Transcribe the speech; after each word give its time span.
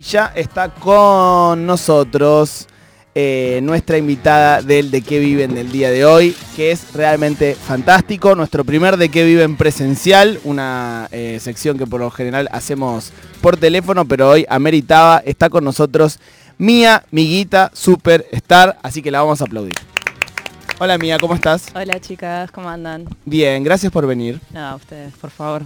Ya 0.00 0.26
está 0.36 0.68
con 0.68 1.66
nosotros 1.66 2.68
eh, 3.16 3.58
nuestra 3.64 3.98
invitada 3.98 4.62
del 4.62 4.92
De 4.92 5.02
qué 5.02 5.18
viven 5.18 5.56
del 5.56 5.72
día 5.72 5.90
de 5.90 6.04
hoy, 6.04 6.36
que 6.54 6.70
es 6.70 6.92
realmente 6.92 7.56
fantástico. 7.56 8.36
Nuestro 8.36 8.62
primer 8.62 8.96
De 8.96 9.08
qué 9.08 9.24
viven 9.24 9.56
presencial, 9.56 10.38
una 10.44 11.08
eh, 11.10 11.40
sección 11.40 11.78
que 11.78 11.86
por 11.88 11.98
lo 11.98 12.12
general 12.12 12.48
hacemos 12.52 13.12
por 13.40 13.56
teléfono, 13.56 14.04
pero 14.04 14.30
hoy 14.30 14.46
ameritaba. 14.48 15.18
Está 15.24 15.50
con 15.50 15.64
nosotros 15.64 16.20
Mía, 16.58 17.02
Miguita, 17.10 17.72
Superstar, 17.74 18.78
así 18.84 19.02
que 19.02 19.10
la 19.10 19.22
vamos 19.22 19.40
a 19.40 19.46
aplaudir. 19.46 19.74
Hola 20.78 20.96
Mía, 20.96 21.18
¿cómo 21.18 21.34
estás? 21.34 21.66
Hola 21.74 21.98
chicas, 21.98 22.52
¿cómo 22.52 22.68
andan? 22.68 23.08
Bien, 23.24 23.64
gracias 23.64 23.90
por 23.90 24.06
venir. 24.06 24.40
Nada, 24.52 24.76
ustedes, 24.76 25.12
por 25.14 25.30
favor. 25.30 25.64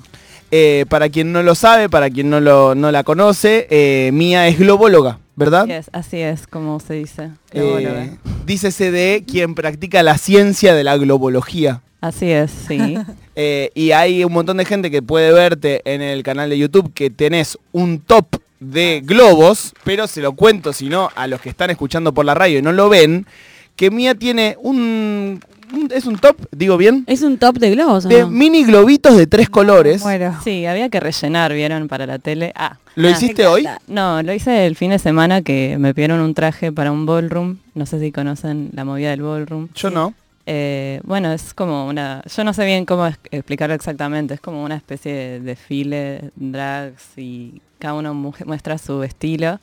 Eh, 0.55 0.85
para 0.91 1.09
quien 1.09 1.33
no 1.33 1.43
lo 1.43 1.55
sabe, 1.55 1.89
para 1.89 2.11
quien 2.11 2.29
no, 2.29 2.39
lo, 2.39 2.75
no 2.75 2.93
la 2.93 3.05
conoce, 3.05 3.67
eh, 3.71 4.11
Mía 4.13 4.47
es 4.49 4.59
globóloga, 4.59 5.19
¿verdad? 5.35 5.67
Yes, 5.67 5.89
así 5.95 6.19
es 6.19 6.47
como 6.47 6.79
se 6.79 6.93
dice. 6.93 7.31
Eh, 7.53 7.61
globóloga. 7.61 8.09
dícese 8.45 8.91
de 8.91 9.25
quien 9.27 9.55
practica 9.55 10.03
la 10.03 10.19
ciencia 10.19 10.75
de 10.75 10.85
la 10.85 10.99
globología. 10.99 11.81
Así 12.03 12.31
es, 12.31 12.51
sí. 12.69 12.97
Eh, 13.35 13.71
y 13.75 13.93
hay 13.93 14.25
un 14.25 14.33
montón 14.35 14.59
de 14.59 14.67
gente 14.67 14.91
que 14.91 15.01
puede 15.01 15.33
verte 15.33 15.81
en 15.87 16.03
el 16.03 16.23
canal 16.23 16.51
de 16.51 16.59
YouTube 16.59 16.93
que 16.93 17.09
tenés 17.09 17.57
un 17.73 17.99
top 17.99 18.27
de 18.61 19.01
globos, 19.03 19.73
pero 19.85 20.07
se 20.07 20.21
lo 20.21 20.35
cuento, 20.35 20.75
si 20.75 20.91
no, 20.91 21.09
a 21.15 21.27
los 21.27 21.41
que 21.41 21.49
están 21.49 21.71
escuchando 21.71 22.13
por 22.13 22.27
la 22.27 22.35
radio 22.35 22.59
y 22.59 22.63
no 22.63 22.73
lo 22.73 22.91
ven, 22.91 23.27
que 23.75 23.91
Mía 23.91 24.15
tiene 24.15 24.59
un... 24.61 25.41
un- 25.73 25.91
¿Es 25.93 26.07
un 26.07 26.19
top? 26.19 26.37
¿Digo 26.51 26.77
bien? 26.77 27.05
Es 27.07 27.23
un 27.23 27.39
top 27.39 27.59
de 27.59 27.71
globos, 27.71 28.07
¿o 28.07 28.09
De 28.09 28.21
no? 28.21 28.31
mini 28.31 28.65
globitos 28.65 29.17
de 29.17 29.27
tres 29.27 29.49
colores. 29.51 30.03
Muero. 30.03 30.35
Sí, 30.45 30.67
había 30.67 30.89
que 30.89 31.01
rellenar, 31.01 31.53
¿vieron? 31.53 31.89
Para 31.89 32.07
la 32.07 32.19
tele. 32.19 32.53
Ah, 32.55 32.79
¿Lo 32.95 33.09
ah, 33.09 33.11
hiciste 33.13 33.47
hoy? 33.47 33.67
No, 33.87 34.23
lo 34.23 34.33
hice 34.33 34.67
el 34.67 34.77
fin 34.77 34.91
de 34.91 34.99
semana 34.99 35.43
que 35.43 35.77
me 35.79 35.95
pidieron 35.95 36.21
un 36.21 36.35
traje 36.35 36.73
para 36.73 36.93
un 36.93 37.07
ballroom. 37.07 37.57
No 37.75 37.87
sé 37.87 37.99
si 38.01 38.13
conocen 38.13 38.71
la 38.75 38.85
movida 38.85 39.11
del 39.11 39.23
ballroom. 39.23 39.69
Yo 39.75 39.91
no. 39.91 40.15
Eh, 40.45 41.01
bueno, 41.05 41.33
es 41.33 41.55
como 41.55 41.87
una... 41.87 42.23
Yo 42.35 42.43
no 42.45 42.53
sé 42.53 42.65
bien 42.65 42.85
cómo 42.85 43.07
explicarlo 43.07 43.75
exactamente. 43.75 44.35
Es 44.35 44.41
como 44.41 44.65
una 44.65 44.75
especie 44.77 45.13
de 45.13 45.41
desfile, 45.41 46.31
drags 46.37 47.17
y 47.17 47.61
cada 47.83 47.95
uno 47.95 48.15
mu- 48.15 48.33
muestra 48.47 48.79
su 48.79 49.03
estilo. 49.03 49.59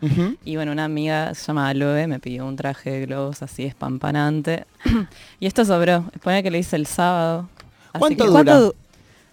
Y 0.46 0.56
bueno, 0.58 0.72
una 0.74 0.84
amiga 0.86 1.34
se 1.34 1.48
llama 1.48 1.70
Aloe, 1.70 2.06
me 2.08 2.20
pidió 2.20 2.46
un 2.46 2.56
traje 2.58 2.92
de 2.92 3.06
globos 3.06 3.42
así 3.42 3.64
espampanante. 3.64 4.66
y 5.40 5.46
esto 5.48 5.64
sobró. 5.66 6.04
Pone 6.22 6.44
que 6.44 6.52
lo 6.52 6.58
hice 6.58 6.76
el 6.76 6.86
sábado. 6.86 7.48
Así 7.94 8.00
¿Cuánto 8.00 8.24
que- 8.26 8.30
dura? 8.30 8.58
du- 8.60 8.76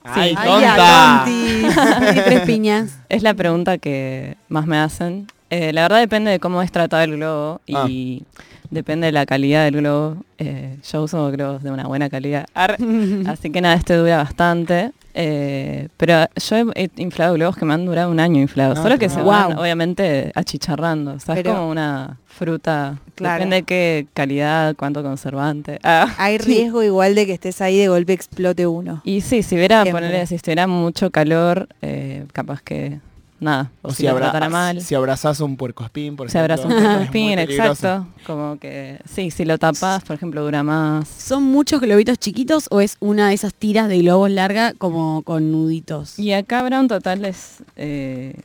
¡Ay, 0.05 0.31
Sí. 0.31 0.37
Ay, 0.39 0.49
tonta! 0.49 2.23
tres 2.27 2.41
piñas. 2.43 2.99
Es 3.09 3.23
la 3.25 3.35
pregunta 3.35 3.77
que 3.79 4.37
más 4.49 4.67
me 4.67 4.79
hacen. 4.79 5.27
Eh, 5.51 5.73
la 5.73 5.83
verdad 5.83 5.99
depende 5.99 6.31
de 6.31 6.39
cómo 6.39 6.63
es 6.63 6.71
tratado 6.71 7.03
el 7.03 7.17
globo 7.17 7.61
y 7.67 8.23
depende 8.71 9.07
de 9.07 9.13
la 9.13 9.27
calidad 9.27 9.65
del 9.65 9.77
globo. 9.79 10.17
Eh, 10.39 10.77
yo 10.91 11.03
uso 11.03 11.29
globos 11.33 11.63
de 11.65 11.71
una 11.73 11.87
buena 11.89 12.09
calidad. 12.09 12.47
Así 13.27 13.51
que 13.51 13.61
nada, 13.61 13.75
este 13.75 13.95
dura 13.97 14.19
bastante. 14.19 14.93
Eh, 15.19 15.89
pero 15.97 16.27
yo 16.37 16.57
he, 16.75 16.91
inflado 16.97 17.35
globos 17.35 17.57
que 17.57 17.65
me 17.65 17.73
han 17.73 17.87
durado 17.87 18.11
un 18.11 18.21
año 18.21 18.39
inflados. 18.39 18.79
Solo 18.79 18.99
que 18.99 19.09
se 19.09 19.23
wow. 19.23 19.27
van 19.27 19.59
obviamente 19.59 20.31
achicharrando. 20.35 21.15
O 21.15 21.19
sea, 21.19 21.35
Pero- 21.35 21.51
es 21.53 21.57
como 21.57 21.71
una 21.71 22.19
fruta. 22.27 22.99
Claro. 23.15 23.37
Depende 23.37 23.57
de 23.57 23.63
qué 23.63 24.07
calidad, 24.13 24.77
cuánto 24.77 25.03
conservante. 25.03 25.79
Ah. 25.83 26.15
Hay 26.19 26.37
riesgo 26.39 26.83
igual 26.83 27.15
de 27.15 27.25
que 27.25 27.33
estés 27.33 27.63
ahí 27.63 27.79
de 27.79 27.89
golpe 27.89 28.13
explote 28.13 28.67
uno. 28.67 29.01
Y 29.05 29.23
sí, 29.23 29.43
si 29.43 29.55
hubiera, 29.55 29.87
ponerle, 29.87 30.27
si 30.27 30.35
estuviera 30.35 30.67
mucho 30.67 31.11
calor, 31.11 31.67
eh, 31.81 32.27
capaz 32.35 32.61
que 32.61 33.01
nada. 33.41 33.71
O, 33.83 33.89
O 33.89 33.91
si, 33.91 33.99
si, 33.99 34.03
lo 34.05 34.11
abra- 34.11 34.31
tratara 34.31 34.49
mal. 34.49 34.81
si 34.81 34.95
abrazás 34.95 35.41
un 35.41 35.57
puercoespín, 35.57 36.17
por 36.17 36.31
Se 36.31 36.39
ejemplo. 36.39 36.55
abraza 36.55 36.69
un 36.69 36.75
poco 36.75 36.83
es 36.85 36.89
de 36.91 36.97
muy 36.97 37.05
espín, 37.05 37.35
peligroso. 37.37 37.71
exacto. 37.73 38.07
Como 38.27 38.59
que, 38.59 39.01
sí, 39.13 39.31
si 39.31 39.45
lo 39.45 39.59
tapas, 39.59 40.03
por 40.05 40.17
ejemplo, 40.17 40.43
dura 40.43 40.63
más. 40.63 41.07
¿Son 41.09 41.43
muchos 41.43 41.81
globitos 41.81 42.19
chiquitos 42.19 42.67
o 42.71 42.81
es 42.81 42.97
una 43.01 43.29
de 43.29 43.35
esas 43.35 43.53
tiras 43.55 43.89
de 43.89 43.99
globos 43.99 44.31
larga 44.31 44.73
como 44.79 45.23
con 45.23 45.53
nuditos? 45.53 46.19
Y 46.19 46.33
acá 46.33 46.61
habrá 46.61 46.81
un 46.81 46.89
total 46.89 47.23
de 47.23 47.35
eh, 47.77 48.41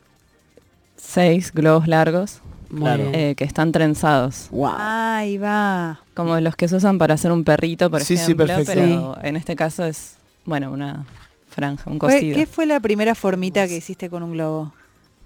seis 0.97 1.51
globos 1.53 1.87
largos 1.87 2.39
Claro. 2.75 3.09
eh, 3.13 3.35
que 3.35 3.43
están 3.43 3.73
trenzados. 3.73 4.47
Wow. 4.51 4.71
Ahí 4.77 5.37
va. 5.37 5.99
Como 6.13 6.39
los 6.39 6.55
que 6.55 6.69
se 6.69 6.77
usan 6.77 6.97
para 6.97 7.15
hacer 7.15 7.31
un 7.33 7.43
perrito, 7.43 7.89
por 7.91 7.99
Sí, 8.01 8.15
sí, 8.15 8.23
ejemplo. 8.23 8.45
perfecto. 8.47 8.71
Pero 8.73 9.17
en 9.23 9.35
este 9.35 9.57
caso 9.57 9.83
es, 9.83 10.15
bueno, 10.45 10.71
una 10.71 11.05
franja, 11.49 11.89
un 11.91 11.99
¿Fue- 11.99 12.13
cosido. 12.13 12.37
¿Qué 12.37 12.45
fue 12.45 12.65
la 12.65 12.79
primera 12.79 13.13
formita 13.13 13.67
que 13.67 13.75
hiciste 13.75 14.09
con 14.09 14.23
un 14.23 14.31
globo? 14.31 14.71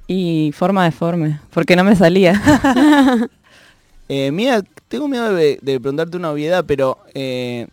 Y 0.07 0.51
forma 0.55 0.83
deforme, 0.83 1.39
porque 1.53 1.75
no 1.75 1.83
me 1.83 1.95
salía. 1.95 2.41
Eh, 4.07 4.29
mira, 4.31 4.61
tengo 4.87 5.07
miedo 5.07 5.33
de, 5.33 5.57
preguntarte 5.63 6.15
una 6.15 6.29
obviedad, 6.29 6.63
pero 6.67 6.99
eh, 7.15 7.65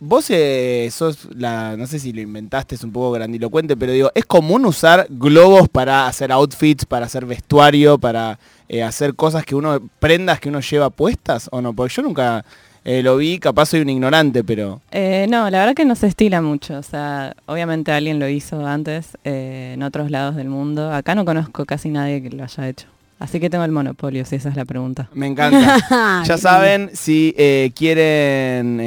vos 0.00 0.26
eh, 0.30 0.88
sos 0.92 1.28
la, 1.34 1.76
no 1.76 1.86
sé 1.86 1.98
si 1.98 2.12
lo 2.12 2.20
inventaste, 2.20 2.74
es 2.74 2.84
un 2.84 2.92
poco 2.92 3.12
grandilocuente, 3.12 3.76
pero 3.76 3.92
digo, 3.92 4.10
¿es 4.14 4.24
común 4.24 4.64
usar 4.66 5.06
globos 5.10 5.68
para 5.68 6.06
hacer 6.06 6.32
outfits, 6.32 6.84
para 6.84 7.06
hacer 7.06 7.26
vestuario, 7.26 7.98
para 7.98 8.38
eh, 8.68 8.82
hacer 8.82 9.14
cosas 9.14 9.44
que 9.44 9.54
uno, 9.54 9.80
prendas 9.98 10.40
que 10.40 10.48
uno 10.48 10.60
lleva 10.60 10.90
puestas 10.90 11.48
o 11.50 11.60
no? 11.60 11.72
Porque 11.72 11.94
yo 11.94 12.02
nunca 12.02 12.44
eh, 12.84 13.02
lo 13.02 13.16
vi, 13.16 13.38
capaz 13.38 13.66
soy 13.66 13.80
un 13.80 13.90
ignorante, 13.90 14.44
pero... 14.44 14.80
Eh, 14.90 15.26
no, 15.28 15.50
la 15.50 15.58
verdad 15.60 15.74
que 15.74 15.84
no 15.84 15.94
se 15.94 16.06
estila 16.06 16.40
mucho. 16.42 16.78
O 16.78 16.82
sea, 16.82 17.34
obviamente 17.46 17.92
alguien 17.92 18.18
lo 18.18 18.28
hizo 18.28 18.66
antes 18.66 19.16
eh, 19.24 19.72
en 19.74 19.82
otros 19.82 20.10
lados 20.10 20.36
del 20.36 20.48
mundo. 20.48 20.92
Acá 20.92 21.14
no 21.14 21.24
conozco 21.24 21.64
casi 21.64 21.90
nadie 21.90 22.22
que 22.22 22.30
lo 22.30 22.44
haya 22.44 22.68
hecho. 22.68 22.86
Así 23.18 23.40
que 23.40 23.50
tengo 23.50 23.64
el 23.64 23.72
monopolio, 23.72 24.24
si 24.24 24.36
esa 24.36 24.48
es 24.48 24.56
la 24.56 24.64
pregunta. 24.64 25.08
Me 25.12 25.26
encanta. 25.26 26.22
Ya 26.26 26.38
saben, 26.38 26.90
si 26.94 27.34
quieren 27.74 28.80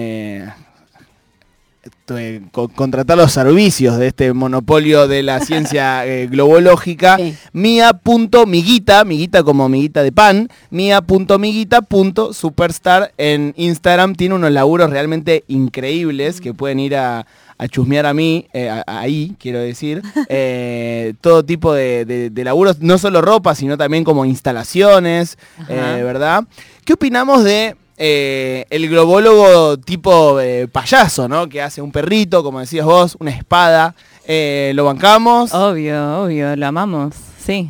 contratar 2.76 3.18
los 3.18 3.32
servicios 3.32 3.98
de 3.98 4.08
este 4.08 4.34
monopolio 4.34 5.08
de 5.08 5.24
la 5.24 5.40
ciencia 5.46 6.06
eh, 6.06 6.28
globológica, 6.28 7.18
Sí. 7.18 7.36
mia.miguita, 7.54 9.04
miguita 9.06 9.44
como 9.44 9.70
miguita 9.70 10.04
de 10.04 10.12
pan, 10.12 10.50
mia.miguita.superstar 10.70 13.14
en 13.18 13.54
Instagram. 13.58 14.16
Tiene 14.16 14.36
unos 14.36 14.52
laburos 14.52 14.90
realmente 14.90 15.44
increíbles 15.48 16.42
que 16.42 16.54
pueden 16.54 16.80
ir 16.80 16.96
a, 16.96 17.26
a 17.58 17.68
chusmear 17.68 18.06
a 18.06 18.14
mí, 18.14 18.48
eh, 18.54 18.70
a- 18.70 18.84
ahí, 18.88 19.36
quiero 19.40 19.60
decir. 19.60 20.02
Eh, 20.34 21.14
todo 21.20 21.44
tipo 21.44 21.74
de, 21.74 22.06
de- 22.06 22.30
de 22.30 22.44
laburos, 22.44 22.80
no 22.80 22.98
solo 22.98 23.22
ropa, 23.22 23.54
sino 23.56 23.78
también 23.78 24.04
como 24.04 24.24
instalaciones, 24.26 25.38
eh, 25.68 26.02
¿verdad? 26.04 26.46
¿Qué 26.86 26.94
opinamos 26.94 27.44
de 27.44 27.76
eh, 28.04 28.66
el 28.72 28.90
globólogo 28.90 29.78
tipo 29.78 30.40
eh, 30.40 30.68
payaso, 30.68 31.28
¿no? 31.28 31.48
Que 31.48 31.62
hace 31.62 31.84
un 31.84 31.92
perrito, 31.92 32.42
como 32.44 32.60
decías 32.60 32.84
vos, 32.86 33.16
una 33.20 33.30
espada. 33.30 33.94
Eh, 34.28 34.72
¿Lo 34.74 34.86
bancamos? 34.86 35.54
Obvio, 35.54 36.24
obvio, 36.24 36.56
lo 36.56 36.66
amamos. 36.66 37.14
Sí. 37.46 37.70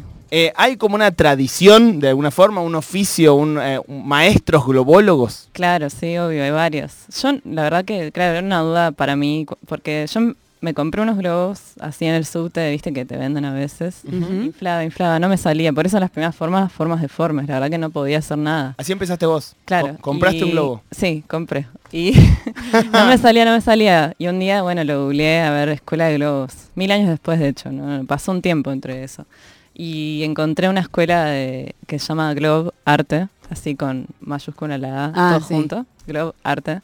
¿Hay 0.55 0.77
como 0.77 0.95
una 0.95 1.11
tradición, 1.11 1.99
de 1.99 2.07
alguna 2.07 2.31
forma, 2.31 2.61
un 2.61 2.75
oficio, 2.75 3.35
un, 3.35 3.57
un- 3.57 4.07
maestros 4.07 4.65
globólogos? 4.65 5.49
Claro, 5.51 5.89
sí, 5.89 6.17
obvio, 6.17 6.45
hay 6.45 6.51
varios. 6.51 6.93
Yo, 7.21 7.33
la 7.43 7.63
verdad 7.63 7.83
que, 7.83 8.13
claro, 8.13 8.37
era 8.37 8.45
una 8.47 8.59
duda 8.61 8.91
para 8.93 9.17
mí, 9.17 9.45
porque 9.67 10.05
yo 10.09 10.21
me 10.61 10.73
compré 10.73 11.01
unos 11.01 11.17
globos 11.17 11.59
así 11.79 12.05
en 12.05 12.13
el 12.13 12.23
subte, 12.25 12.69
viste, 12.71 12.93
que 12.93 13.03
te 13.03 13.17
venden 13.17 13.45
a 13.45 13.53
veces. 13.53 14.03
Inflaba, 14.05 14.83
inflaba, 14.83 15.19
no 15.19 15.27
me 15.27 15.37
salía. 15.37 15.73
Por 15.73 15.85
eso 15.87 15.99
las 15.99 16.11
primeras 16.11 16.35
formas, 16.35 16.71
formas 16.71 17.01
deformes. 17.01 17.47
La 17.47 17.55
verdad 17.55 17.69
que 17.71 17.77
no 17.79 17.89
podía 17.89 18.19
hacer 18.19 18.37
nada. 18.37 18.75
Así 18.77 18.91
empezaste 18.91 19.25
vos. 19.25 19.55
Claro. 19.65 19.95
Co- 19.95 20.01
¿Compraste 20.01 20.39
y- 20.39 20.43
un 20.43 20.51
globo? 20.51 20.83
Sí, 20.91 21.23
compré. 21.27 21.67
Y 21.91 22.13
no 22.93 23.05
me 23.07 23.17
salía, 23.17 23.43
no 23.43 23.51
me 23.51 23.61
salía. 23.61 24.13
Y 24.19 24.27
un 24.27 24.39
día, 24.39 24.61
bueno, 24.61 24.83
lo 24.83 25.03
googleé 25.05 25.41
a 25.41 25.51
ver 25.51 25.69
escuela 25.69 26.05
de 26.05 26.15
globos. 26.15 26.53
Mil 26.75 26.91
años 26.91 27.09
después, 27.09 27.39
de 27.39 27.47
hecho, 27.49 27.71
¿no? 27.71 28.05
Pasó 28.05 28.31
un 28.31 28.41
tiempo 28.41 28.71
entre 28.71 29.03
eso. 29.03 29.25
Y 29.73 30.21
encontré 30.23 30.69
una 30.69 30.81
escuela 30.81 31.25
de, 31.25 31.75
que 31.87 31.97
se 31.97 32.05
llama 32.07 32.33
Globe 32.35 32.71
Arte, 32.85 33.29
así 33.49 33.75
con 33.75 34.05
mayúscula 34.19 34.77
la 34.77 35.05
A, 35.05 35.11
Ah, 35.15 35.29
todo 35.37 35.47
sí. 35.47 35.53
junto. 35.55 35.85
Globe 36.05 36.33
Arte. 36.43 36.81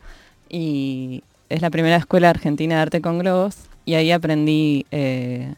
Y 0.49 1.21
es 1.49 1.61
la 1.61 1.69
primera 1.69 1.95
escuela 1.97 2.29
argentina 2.29 2.75
de 2.75 2.81
arte 2.81 3.01
con 3.01 3.19
globos. 3.19 3.55
Y 3.85 3.93
ahí 3.95 4.11
aprendí 4.11 4.85
eh, 4.91 5.53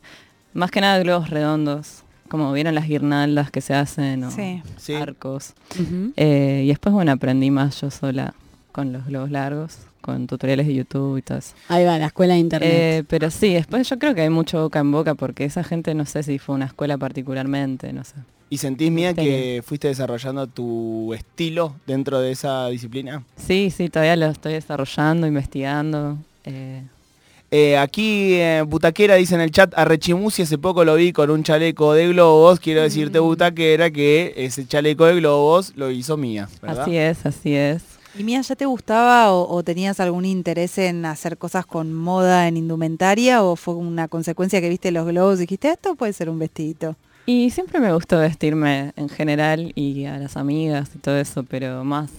más 0.53 0.69
que 0.71 0.81
nada 0.81 1.00
globos 1.00 1.30
redondos. 1.30 2.03
Como 2.27 2.53
vieron 2.53 2.75
las 2.75 2.88
guirnaldas 2.88 3.50
que 3.50 3.59
se 3.59 3.74
hacen 3.74 4.24
o 4.24 4.30
Sí. 4.30 4.62
Sí. 4.77 4.94
arcos. 4.94 5.53
Eh, 6.15 6.62
y 6.65 6.68
después, 6.68 6.94
bueno, 6.94 7.12
aprendí 7.12 7.50
más 7.50 7.81
yo 7.81 7.89
sola 7.89 8.36
con 8.71 8.94
los 8.94 9.07
globos 9.07 9.31
largos, 9.31 9.80
con 10.01 10.27
tutoriales 10.27 10.68
de 10.68 10.75
YouTube 10.75 11.18
y 11.18 11.21
todo 11.24 11.39
eso. 11.39 11.56
Ahí 11.69 11.86
va, 11.86 11.97
la 11.97 12.06
escuela 12.06 12.35
de 12.35 12.39
internet. 12.42 12.71
Eh, 12.71 13.03
pero 13.07 13.31
sí, 13.31 13.53
después 13.56 13.89
yo 13.89 13.97
creo 13.97 14.13
que 14.13 14.21
hay 14.21 14.30
mucho 14.30 14.62
boca 14.62 14.77
en 14.77 14.92
boca 14.92 15.15
porque 15.15 15.44
esa 15.45 15.63
gente 15.63 15.95
no 15.95 16.06
sé 16.06 16.21
si 16.21 16.38
fue 16.38 16.53
una 16.53 16.65
escuela 16.65 17.00
particularmente, 17.00 17.92
no 17.94 18.03
sé. 18.03 18.13
¿Y 18.51 18.57
sentís, 18.57 18.89
Mía, 18.91 19.13
que 19.13 19.61
fuiste 19.65 19.87
desarrollando 19.89 20.47
tu 20.47 21.13
estilo 21.13 21.75
dentro 21.85 22.19
de 22.19 22.31
esa 22.31 22.67
disciplina? 22.69 23.23
Sí, 23.35 23.69
sí, 23.69 23.89
todavía 23.89 24.15
lo 24.15 24.25
estoy 24.27 24.53
desarrollando, 24.53 25.27
investigando. 25.27 26.17
eh, 26.45 26.83
Eh, 27.51 27.77
aquí 27.77 28.33
eh, 28.35 28.61
Butaquera 28.65 29.15
dice 29.15 29.33
en 29.33 29.41
el 29.41 29.49
chat, 29.49 29.73
a 29.75 29.83
Rechimusi 29.83 30.43
hace 30.43 30.59
poco 30.59 30.85
lo 30.85 30.93
vi 30.95 31.11
con 31.11 31.31
un 31.31 31.41
chaleco 31.43 31.93
de 31.93 32.07
globos. 32.09 32.59
Quiero 32.59 32.81
decirte, 32.83 33.19
Mm. 33.19 33.23
Butaquera, 33.23 33.89
que 33.89 34.33
ese 34.37 34.67
chaleco 34.67 35.05
de 35.05 35.15
globos 35.15 35.73
lo 35.75 35.89
hizo 35.89 36.15
Mía, 36.15 36.47
¿verdad? 36.61 36.83
Así 36.83 36.95
es, 36.95 37.25
así 37.25 37.55
es. 37.55 37.81
¿Y 38.17 38.23
Mía 38.23 38.41
ya 38.41 38.55
te 38.55 38.65
gustaba 38.67 39.31
o, 39.33 39.47
o 39.51 39.63
tenías 39.63 39.99
algún 39.99 40.25
interés 40.25 40.77
en 40.77 41.05
hacer 41.05 41.37
cosas 41.39 41.65
con 41.65 41.91
moda 41.93 42.47
en 42.47 42.55
indumentaria 42.57 43.43
o 43.43 43.55
fue 43.55 43.73
una 43.75 44.07
consecuencia 44.07 44.61
que 44.61 44.69
viste 44.69 44.91
los 44.91 45.07
globos 45.07 45.37
y 45.37 45.41
dijiste 45.41 45.69
esto 45.69 45.95
puede 45.95 46.13
ser 46.13 46.29
un 46.29 46.37
vestidito? 46.39 46.95
Y 47.29 47.51
siempre 47.51 47.79
me 47.79 47.93
gustó 47.93 48.17
vestirme 48.17 48.91
en 48.95 49.07
general 49.07 49.71
y 49.75 50.05
a 50.05 50.17
las 50.17 50.35
amigas 50.35 50.89
y 50.95 50.97
todo 50.97 51.15
eso, 51.19 51.43
pero 51.43 51.83
más... 51.83 52.09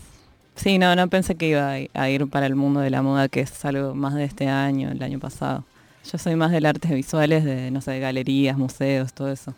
Sí, 0.55 0.79
no, 0.79 0.95
no 0.95 1.09
pensé 1.09 1.35
que 1.35 1.49
iba 1.49 1.73
a- 1.95 2.11
ir 2.11 2.29
para 2.29 2.47
el 2.47 2.55
mundo 2.55 2.79
de 2.79 2.91
la 2.91 3.03
moda, 3.03 3.29
que 3.29 3.41
es 3.41 3.65
algo 3.65 3.93
más 3.97 4.15
de 4.15 4.23
este 4.23 4.47
año, 4.47 4.89
el 4.89 5.03
año 5.03 5.19
pasado. 5.19 5.65
Yo 6.13 6.17
soy 6.17 6.37
más 6.37 6.53
del 6.53 6.65
artes 6.65 6.93
visuales, 6.93 7.43
de, 7.45 7.73
no 7.73 7.81
sé, 7.81 7.91
de 7.91 7.99
galerías, 7.99 8.57
museos, 8.57 9.13
todo 9.13 9.33
eso. 9.33 9.53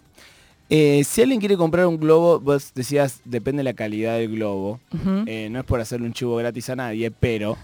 Eh, 0.70 1.04
si 1.04 1.20
alguien 1.20 1.38
quiere 1.38 1.58
comprar 1.58 1.84
un 1.86 1.98
globo, 1.98 2.40
vos 2.40 2.72
decías, 2.74 3.20
depende 3.26 3.58
de 3.60 3.64
la 3.64 3.74
calidad 3.74 4.16
del 4.16 4.30
globo. 4.36 4.80
Eh, 5.26 5.48
no 5.50 5.58
es 5.60 5.66
por 5.66 5.80
hacerle 5.80 6.06
un 6.06 6.14
chivo 6.14 6.34
gratis 6.36 6.70
a 6.70 6.76
nadie, 6.76 7.10
pero 7.10 7.58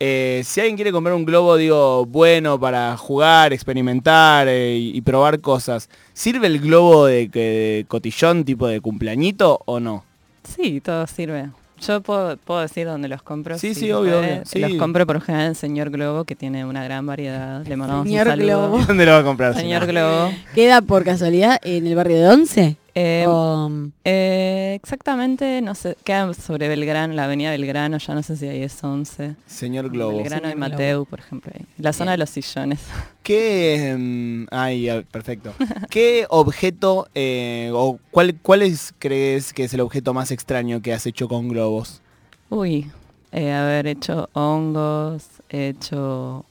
eh, 0.00 0.42
si 0.44 0.60
alguien 0.60 0.76
quiere 0.76 0.92
comprar 0.92 1.14
un 1.14 1.24
globo, 1.24 1.56
digo, 1.56 2.04
bueno 2.06 2.58
para 2.60 2.96
jugar, 2.96 3.52
experimentar 3.52 4.48
eh, 4.48 4.76
y, 4.76 4.96
y 4.96 5.00
probar 5.02 5.40
cosas, 5.40 5.88
¿sirve 6.12 6.46
el 6.46 6.60
globo 6.60 7.06
de, 7.06 7.28
que- 7.28 7.40
de 7.40 7.84
cotillón 7.88 8.44
tipo 8.44 8.66
de 8.66 8.80
cumpleañito 8.80 9.60
o 9.66 9.80
no? 9.80 10.04
Sí, 10.44 10.80
todo 10.80 11.06
sirve. 11.06 11.48
Yo 11.80 12.00
puedo, 12.00 12.36
puedo 12.38 12.60
decir 12.60 12.86
dónde 12.86 13.08
los 13.08 13.22
compro. 13.22 13.58
Sí, 13.58 13.74
si 13.74 13.80
sí, 13.82 13.92
obvio, 13.92 14.20
obvio, 14.20 14.42
sí. 14.46 14.58
Los 14.60 14.74
compro 14.74 15.06
por 15.06 15.20
general 15.20 15.48
en 15.48 15.54
Señor 15.54 15.90
Globo, 15.90 16.24
que 16.24 16.34
tiene 16.36 16.64
una 16.64 16.82
gran 16.84 17.04
variedad. 17.04 17.66
Le 17.66 17.76
mandamos 17.76 18.06
Señor 18.06 18.26
un 18.28 18.32
saludo. 18.32 18.46
Globo. 18.70 18.84
¿Dónde 18.86 19.04
lo 19.06 19.12
va 19.12 19.18
a 19.18 19.24
comprar? 19.24 19.54
Señor 19.54 19.84
señor? 19.84 19.92
Globo. 20.06 20.32
¿Queda 20.54 20.80
por 20.82 21.04
casualidad 21.04 21.58
en 21.62 21.86
el 21.86 21.94
barrio 21.94 22.16
de 22.16 22.28
Once? 22.28 22.76
Eh, 22.96 23.24
O- 23.26 23.68
eh, 24.04 24.74
exactamente, 24.80 25.60
no 25.62 25.74
sé, 25.74 25.96
queda 26.04 26.32
sobre 26.32 26.68
Belgrano, 26.68 27.12
la 27.14 27.24
avenida 27.24 27.50
Belgrano, 27.50 27.98
ya 27.98 28.14
no 28.14 28.22
sé 28.22 28.36
si 28.36 28.46
ahí 28.46 28.62
es 28.62 28.84
11. 28.84 29.34
Señor 29.46 29.90
Globo. 29.90 30.18
Belgrano 30.18 30.46
y 30.48 30.52
Señor 30.52 30.68
Globo. 30.68 30.70
Mateu, 30.80 31.04
por 31.06 31.18
ejemplo. 31.18 31.52
ahí. 31.54 31.66
La 31.78 31.92
zona 31.92 32.12
de 32.12 32.18
los 32.18 32.30
sillones. 32.30 32.80
¿Qué, 33.24 33.96
mm, 33.98 34.46
ay, 34.52 35.04
perfecto. 35.10 35.52
¿Qué 35.90 36.26
objeto 36.28 37.08
eh, 37.16 37.70
o 37.74 37.98
cuál, 38.12 38.38
cuál 38.40 38.62
es, 38.62 38.94
crees 39.00 39.52
que 39.52 39.64
es 39.64 39.74
el 39.74 39.80
objeto 39.80 40.14
más 40.14 40.30
extraño 40.30 40.80
que 40.80 40.92
has 40.92 41.04
hecho 41.06 41.26
con 41.26 41.48
globos? 41.48 42.00
Uy, 42.48 42.90
eh, 43.32 43.50
haber 43.52 43.88
hecho 43.88 44.28
hongos, 44.34 45.24
he 45.48 45.68
hecho 45.70 46.44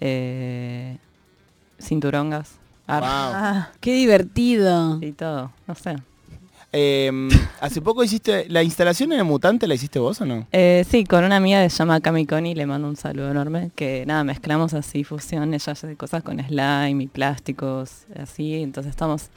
eh, 0.00 0.98
cinturongas, 1.80 2.56
ar- 2.86 3.02
Wow. 3.02 3.08
Ah, 3.10 3.68
Qué 3.80 3.94
divertido. 3.94 4.98
y 5.02 5.12
todo, 5.12 5.52
no 5.66 5.74
sé. 5.74 5.96
Eh, 6.74 7.10
hace 7.60 7.82
poco 7.82 8.02
hiciste, 8.02 8.46
¿la 8.48 8.62
instalación 8.62 9.12
en 9.12 9.18
el 9.18 9.24
mutante 9.26 9.66
la 9.66 9.74
hiciste 9.74 9.98
vos 9.98 10.18
o 10.22 10.24
no? 10.24 10.46
Eh, 10.52 10.86
sí, 10.88 11.04
con 11.04 11.22
una 11.22 11.36
amiga 11.36 11.62
que 11.62 11.68
se 11.68 11.76
llama 11.76 12.00
Cami 12.00 12.24
Connie, 12.24 12.54
le 12.54 12.64
mando 12.64 12.88
un 12.88 12.96
saludo 12.96 13.30
enorme, 13.30 13.70
que 13.76 14.04
nada, 14.06 14.24
mezclamos 14.24 14.72
así 14.72 15.04
fusión, 15.04 15.52
ella 15.52 15.72
hace 15.72 15.94
cosas 15.96 16.22
con 16.22 16.38
slime 16.42 17.02
y 17.04 17.06
plásticos, 17.08 18.06
así, 18.18 18.62
entonces 18.62 18.88
estamos, 18.88 19.28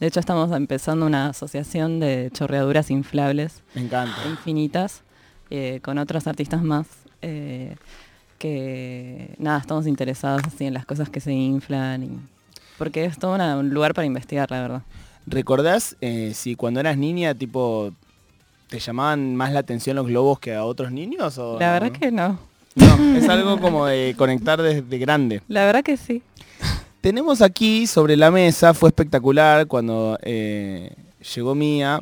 de 0.00 0.06
hecho 0.08 0.20
estamos 0.20 0.52
empezando 0.52 1.06
una 1.06 1.28
asociación 1.30 1.98
de 1.98 2.28
chorreaduras 2.34 2.90
inflables 2.90 3.62
Me 3.74 3.80
encanta. 3.82 4.14
infinitas, 4.28 5.00
eh, 5.48 5.80
con 5.82 5.96
otros 5.96 6.26
artistas 6.26 6.62
más, 6.62 6.86
eh, 7.22 7.74
que 8.38 9.34
nada, 9.38 9.58
estamos 9.60 9.86
interesados 9.86 10.42
así 10.46 10.64
en 10.66 10.74
las 10.74 10.84
cosas 10.84 11.08
que 11.08 11.20
se 11.20 11.32
inflan, 11.32 12.02
y, 12.02 12.18
porque 12.82 13.04
es 13.04 13.16
todo 13.16 13.36
una- 13.36 13.56
un 13.56 13.70
lugar 13.70 13.94
para 13.94 14.06
investigar, 14.06 14.50
la 14.50 14.60
verdad. 14.60 14.82
¿Recordás 15.24 15.96
eh, 16.00 16.32
si 16.34 16.56
cuando 16.56 16.80
eras 16.80 16.96
niña, 16.98 17.32
tipo, 17.32 17.92
te 18.68 18.80
llamaban 18.80 19.36
más 19.36 19.52
la 19.52 19.60
atención 19.60 19.94
los 19.94 20.08
globos 20.08 20.40
que 20.40 20.52
a 20.52 20.64
otros 20.64 20.90
niños? 20.90 21.38
O 21.38 21.60
La 21.60 21.70
verdad 21.72 21.92
no? 21.92 21.98
que 22.00 22.10
no, 22.10 22.38
No, 22.74 23.16
es 23.16 23.28
algo 23.28 23.60
como 23.60 23.86
de 23.86 24.16
conectar 24.18 24.60
desde 24.60 24.98
grande. 24.98 25.42
la 25.46 25.64
verdad 25.64 25.84
que 25.84 25.96
sí. 25.96 26.22
Tenemos 27.00 27.40
aquí 27.40 27.86
sobre 27.86 28.16
la 28.16 28.32
mesa, 28.32 28.74
fue 28.74 28.88
espectacular 28.88 29.68
cuando 29.68 30.18
eh, 30.22 30.92
llegó 31.36 31.54
Mía, 31.54 32.00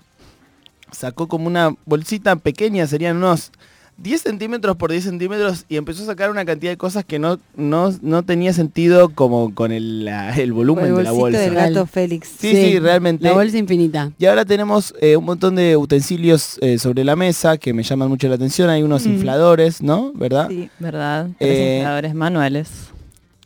sacó 0.91 1.29
como 1.29 1.47
una 1.47 1.75
bolsita 1.85 2.37
pequeña, 2.37 2.87
serían 2.87 3.19
unos 3.19 3.53
10 4.02 4.23
centímetros 4.23 4.76
por 4.76 4.91
10 4.91 5.05
centímetros 5.05 5.67
y 5.69 5.76
empezó 5.76 6.02
a 6.05 6.06
sacar 6.06 6.31
una 6.31 6.44
cantidad 6.47 6.73
de 6.73 6.79
cosas 6.79 7.05
que 7.05 7.19
no, 7.19 7.38
no, 7.55 7.93
no 8.00 8.23
tenía 8.23 8.52
sentido 8.55 9.11
como 9.11 9.55
con 9.55 9.73
el, 9.73 10.06
la- 10.06 10.35
el 10.37 10.52
volumen 10.55 10.87
el 10.87 10.94
de 10.97 11.02
la 11.02 11.12
bolsa. 11.12 11.38
del 11.38 11.55
gato 11.55 11.85
Félix. 11.87 12.29
Sí, 12.38 12.52
sí, 12.55 12.79
realmente. 12.79 13.25
La 13.25 13.32
bolsa 13.35 13.58
infinita. 13.58 14.11
Y 14.19 14.25
ahora 14.25 14.44
tenemos 14.47 14.94
eh, 15.02 15.17
un 15.17 15.25
montón 15.26 15.55
de 15.56 15.76
utensilios 15.76 16.56
eh, 16.62 16.79
sobre 16.79 17.05
la 17.05 17.14
mesa 17.14 17.58
que 17.58 17.75
me 17.75 17.82
llaman 17.82 18.08
mucho 18.08 18.26
la 18.29 18.37
atención. 18.37 18.70
Hay 18.70 18.82
unos 18.82 19.05
Mm. 19.06 19.11
infladores, 19.11 19.82
¿no? 19.82 20.12
¿Verdad? 20.14 20.49
Sí. 20.49 20.70
¿Verdad? 20.79 21.29
Eh, 21.38 21.76
infladores 21.81 22.14
manuales. 22.14 22.69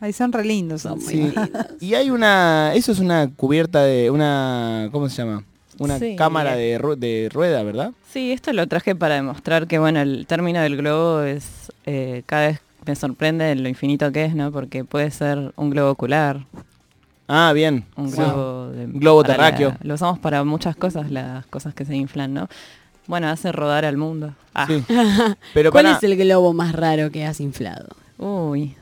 Ahí 0.00 0.12
son 0.12 0.33
re 0.33 0.45
lindos. 0.45 0.83
Son 0.83 0.99
muy 0.99 1.09
Sí. 1.09 1.33
Y 1.81 1.95
hay 1.95 2.11
una, 2.11 2.73
eso 2.75 2.93
es 2.93 2.99
una 3.00 3.29
cubierta 3.35 3.83
de 3.83 4.11
una, 4.11 4.89
¿cómo 4.93 5.09
se 5.09 5.17
llama? 5.17 5.43
Una 5.79 5.99
Sí. 5.99 6.15
cámara 6.17 6.55
de, 6.56 6.79
ru- 6.79 6.97
de 6.97 7.29
rueda, 7.32 7.62
¿verdad? 7.62 7.93
Sí, 8.11 8.31
esto 8.32 8.53
lo 8.53 8.67
traje 8.69 8.94
para 8.94 9.17
demostrar 9.17 9.67
que, 9.67 9.79
bueno, 9.79 10.00
el 10.00 10.26
término 10.26 10.61
del 10.61 10.76
globo 10.76 11.23
es, 11.23 11.73
eh, 11.87 12.23
cada 12.26 12.47
vez 12.49 12.61
me 12.87 12.94
sorprende 12.94 13.55
lo 13.56 13.69
infinito 13.69 14.12
que 14.12 14.25
es, 14.26 14.35
¿no? 14.35 14.53
Porque 14.53 14.85
puede 14.85 15.11
ser 15.11 15.53
un 15.56 15.71
globo 15.71 15.91
ocular, 15.91 16.41
Ah, 17.26 17.53
bien. 17.55 17.85
un 17.97 18.11
Sí. 18.11 18.17
globo... 18.19 18.67
de- 18.69 18.87
globo 18.87 19.25
terráqueo. 19.25 19.71
la- 19.71 19.79
lo 19.82 19.94
usamos 19.94 20.19
para 20.19 20.44
muchas 20.44 20.76
cosas, 20.76 21.11
las 21.11 21.47
cosas 21.47 21.75
que 21.75 21.85
se 21.85 21.97
inflan, 21.97 22.35
¿no? 22.35 22.49
Bueno, 23.06 23.29
hace 23.29 23.50
rodar 23.53 23.85
al 23.85 23.97
mundo. 23.97 24.35
Ah, 24.55 24.67
Sí. 24.69 24.82
Pero 25.55 25.71
¿Cuál 25.73 25.87
es 25.87 26.03
el 26.03 26.17
globo 26.17 26.53
más 26.53 26.73
raro 26.75 27.11
que 27.11 27.25
has 27.25 27.41
inflado? 27.41 27.88
uy. 28.19 28.75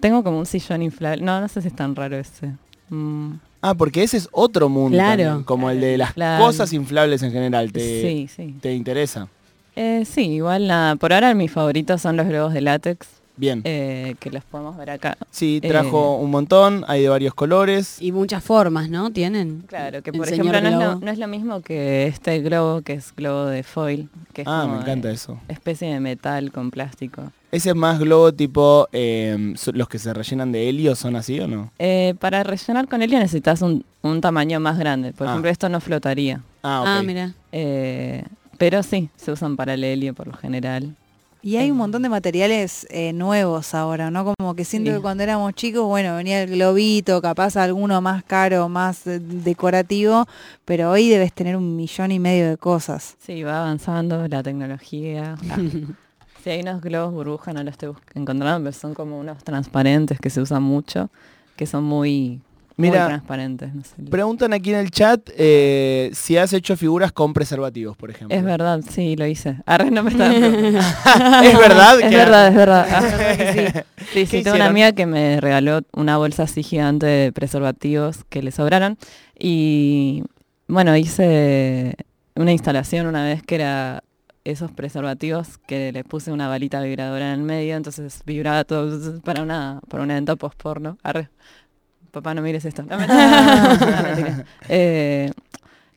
Tengo 0.00 0.22
como 0.24 0.38
un 0.38 0.46
sillón 0.46 0.82
inflable. 0.82 1.22
No, 1.22 1.40
no 1.40 1.48
sé 1.48 1.60
si 1.60 1.68
es 1.68 1.76
tan 1.76 1.94
raro 1.94 2.16
ese. 2.16 2.54
Mm, 2.88 3.34
Ah, 3.62 3.74
porque 3.74 4.02
ese 4.02 4.16
es 4.16 4.28
otro 4.32 4.68
mundo. 4.68 4.96
Claro. 4.96 5.22
también, 5.22 5.44
como 5.44 5.70
el 5.70 5.80
de 5.80 5.98
las 5.98 6.14
Claro. 6.14 6.44
cosas 6.44 6.72
inflables 6.72 7.22
en 7.22 7.32
general. 7.32 7.72
¿Te, 7.72 7.80
sí, 8.02 8.28
sí. 8.34 8.54
te 8.60 8.74
interesa? 8.74 9.28
Eh, 9.76 10.04
sí, 10.10 10.22
igual 10.32 10.66
nada. 10.66 10.96
Por 10.96 11.12
ahora 11.12 11.34
mis 11.34 11.50
favoritos 11.52 12.00
son 12.02 12.16
los 12.16 12.26
globos 12.26 12.52
de 12.54 12.60
látex, 12.62 13.06
Bien. 13.40 13.62
eh, 13.64 14.14
que 14.20 14.30
los 14.30 14.44
podemos 14.44 14.76
ver 14.76 14.90
acá. 14.90 15.16
sí, 15.30 15.60
trajo 15.66 16.18
eh, 16.18 16.22
un 16.24 16.30
montón, 16.30 16.84
hay 16.86 17.02
de 17.02 17.08
varios 17.08 17.32
colores. 17.34 17.96
Y 18.00 18.12
muchas 18.12 18.44
formas, 18.44 18.90
¿no? 18.90 19.10
Tienen. 19.10 19.64
Claro, 19.66 20.02
que 20.02 20.12
por 20.12 20.28
ejemplo 20.28 20.60
no 20.60 20.68
es, 20.68 20.74
lo, 20.74 20.94
no 21.00 21.10
es 21.10 21.18
lo 21.18 21.26
mismo 21.26 21.62
que 21.62 22.06
este 22.06 22.40
globo, 22.40 22.82
que 22.82 22.92
es 22.92 23.14
globo 23.16 23.46
de 23.46 23.62
foil, 23.62 24.08
que 24.34 24.42
es 24.42 24.48
Ah, 24.48 24.60
como 24.62 24.74
me 24.76 24.80
encanta 24.82 25.08
de 25.08 25.14
eso. 25.14 25.38
especie 25.48 25.92
de 25.92 26.00
metal 26.00 26.52
con 26.52 26.70
plástico. 26.70 27.32
Ese 27.50 27.70
es 27.70 27.74
más 27.76 27.98
globo 27.98 28.32
tipo, 28.32 28.88
eh, 28.92 29.54
los 29.72 29.88
que 29.88 29.98
se 29.98 30.12
rellenan 30.14 30.52
de 30.52 30.68
helio, 30.68 30.94
¿son 30.94 31.16
así 31.16 31.40
o 31.40 31.48
no? 31.48 31.72
Eh, 31.80 32.14
para 32.20 32.44
rellenar 32.44 32.86
con 32.88 33.02
helio 33.02 33.18
necesitas 33.18 33.62
un, 33.62 33.84
un 34.02 34.20
tamaño 34.20 34.60
más 34.60 34.78
grande. 34.78 35.12
Por 35.12 35.26
Ah. 35.26 35.30
ejemplo, 35.30 35.50
esto 35.50 35.68
no 35.68 35.80
flotaría. 35.80 36.42
Ah, 36.62 36.82
ok. 36.82 36.86
Ah, 36.88 37.02
mira. 37.04 37.32
Eh, 37.52 38.22
pero 38.58 38.82
sí, 38.82 39.08
se 39.16 39.32
usan 39.32 39.56
para 39.56 39.74
el 39.74 39.82
helio 39.82 40.12
por 40.14 40.26
lo 40.28 40.34
general. 40.34 40.94
Y 41.42 41.56
hay 41.56 41.70
un 41.70 41.78
montón 41.78 42.02
de 42.02 42.08
materiales 42.10 42.86
eh, 42.90 43.12
nuevos 43.14 43.74
ahora, 43.74 44.10
¿no? 44.10 44.34
Como 44.38 44.54
que 44.54 44.64
siento 44.64 44.90
Sí. 44.90 44.96
que 44.96 45.00
cuando 45.02 45.22
éramos 45.22 45.54
chicos, 45.54 45.84
bueno, 45.86 46.14
venía 46.16 46.42
el 46.42 46.50
globito, 46.50 47.22
capaz 47.22 47.56
alguno 47.56 48.00
más 48.02 48.22
caro, 48.24 48.68
más 48.68 49.06
eh, 49.06 49.18
decorativo, 49.20 50.26
pero 50.66 50.90
hoy 50.90 51.08
debes 51.08 51.32
tener 51.32 51.56
un 51.56 51.76
millón 51.76 52.12
y 52.12 52.18
medio 52.18 52.48
de 52.50 52.56
cosas. 52.58 53.16
Sí, 53.20 53.42
va 53.42 53.60
avanzando 53.62 54.28
la 54.28 54.42
tecnología. 54.42 55.36
Ah. 55.50 55.56
Sí, 56.44 56.48
hay 56.50 56.60
unos 56.62 56.80
globos 56.80 57.12
burbuja, 57.12 57.52
no 57.52 57.62
los 57.62 57.72
estoy 57.72 57.92
encontrando, 58.14 58.64
pero 58.70 58.72
son 58.78 58.94
como 58.94 59.18
unos 59.20 59.42
transparentes 59.44 60.18
que 60.20 60.30
se 60.30 60.40
usan 60.40 60.62
mucho, 60.62 61.10
que 61.56 61.66
son 61.66 61.84
muy, 61.84 62.40
muy 62.80 62.90
Mira, 62.90 63.06
transparentes. 63.06 63.74
no 63.74 63.82
sé. 63.84 64.02
Preguntan 64.10 64.52
aquí 64.52 64.70
en 64.72 64.80
el 64.80 64.90
chat 64.90 65.20
eh, 65.36 66.10
si 66.12 66.36
has 66.36 66.52
hecho 66.52 66.76
figuras 66.76 67.12
con 67.12 67.32
preservativos, 67.32 67.96
por 67.96 68.10
ejemplo. 68.10 68.36
Es 68.36 68.42
verdad, 68.44 68.80
sí, 68.88 69.16
lo 69.16 69.26
hice. 69.26 69.56
Arre, 69.66 69.90
no 69.90 70.02
me 70.02 70.10
preguntando. 70.16 70.78
¿Es 70.78 71.58
verdad? 71.58 72.00
Es 72.00 72.08
que- 72.10 72.16
verdad, 72.16 72.48
es 72.48 72.54
verdad. 72.54 72.86
Ah, 72.92 73.84
sí, 74.12 74.20
¿Qué 74.20 74.26
sí, 74.26 74.42
tengo 74.42 74.56
una 74.56 74.66
amiga 74.66 74.92
que 74.92 75.06
me 75.06 75.40
regaló 75.40 75.82
una 75.92 76.16
bolsa 76.16 76.44
así 76.44 76.62
gigante 76.62 77.06
de 77.06 77.32
preservativos 77.32 78.24
que 78.28 78.42
le 78.42 78.50
sobraron. 78.50 78.98
Y 79.38 80.24
bueno, 80.68 80.96
hice 80.96 81.94
una 82.34 82.52
instalación 82.52 83.06
una 83.06 83.24
vez 83.24 83.42
que 83.42 83.56
era 83.56 84.02
esos 84.44 84.72
preservativos 84.72 85.58
que 85.66 85.92
le 85.92 86.02
puse 86.02 86.32
una 86.32 86.48
balita 86.48 86.80
vibradora 86.80 87.26
en 87.34 87.40
el 87.40 87.46
medio, 87.46 87.76
entonces 87.76 88.22
vibraba 88.24 88.64
todo 88.64 89.20
para 89.20 89.42
una, 89.42 89.80
para 89.88 90.02
un 90.02 90.10
evento 90.10 90.36
post 90.36 90.60
porno. 90.60 90.96
Arre. 91.02 91.28
Papá, 92.10 92.34
no 92.34 92.42
mires 92.42 92.64
esto. 92.64 92.82
No, 92.82 92.96
mentira. 92.98 94.44
Eh, 94.68 95.30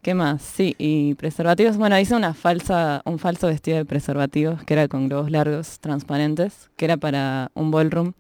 ¿Qué 0.02 0.14
más? 0.14 0.42
Sí, 0.42 0.76
y 0.78 1.14
preservativos. 1.16 1.78
Bueno, 1.78 1.98
hice 1.98 2.14
una 2.16 2.34
falsa, 2.34 3.02
un 3.06 3.20
falso 3.20 3.48
vestido 3.48 3.78
de 3.78 3.86
preservativos 3.86 4.62
que 4.64 4.74
era 4.74 4.88
con 4.88 5.08
globos 5.08 5.32
largos, 5.32 5.80
transparentes, 5.80 6.70
que 6.76 6.86
era 6.86 6.98
para 6.98 7.52
un 7.54 7.72
ballroom, 7.72 8.12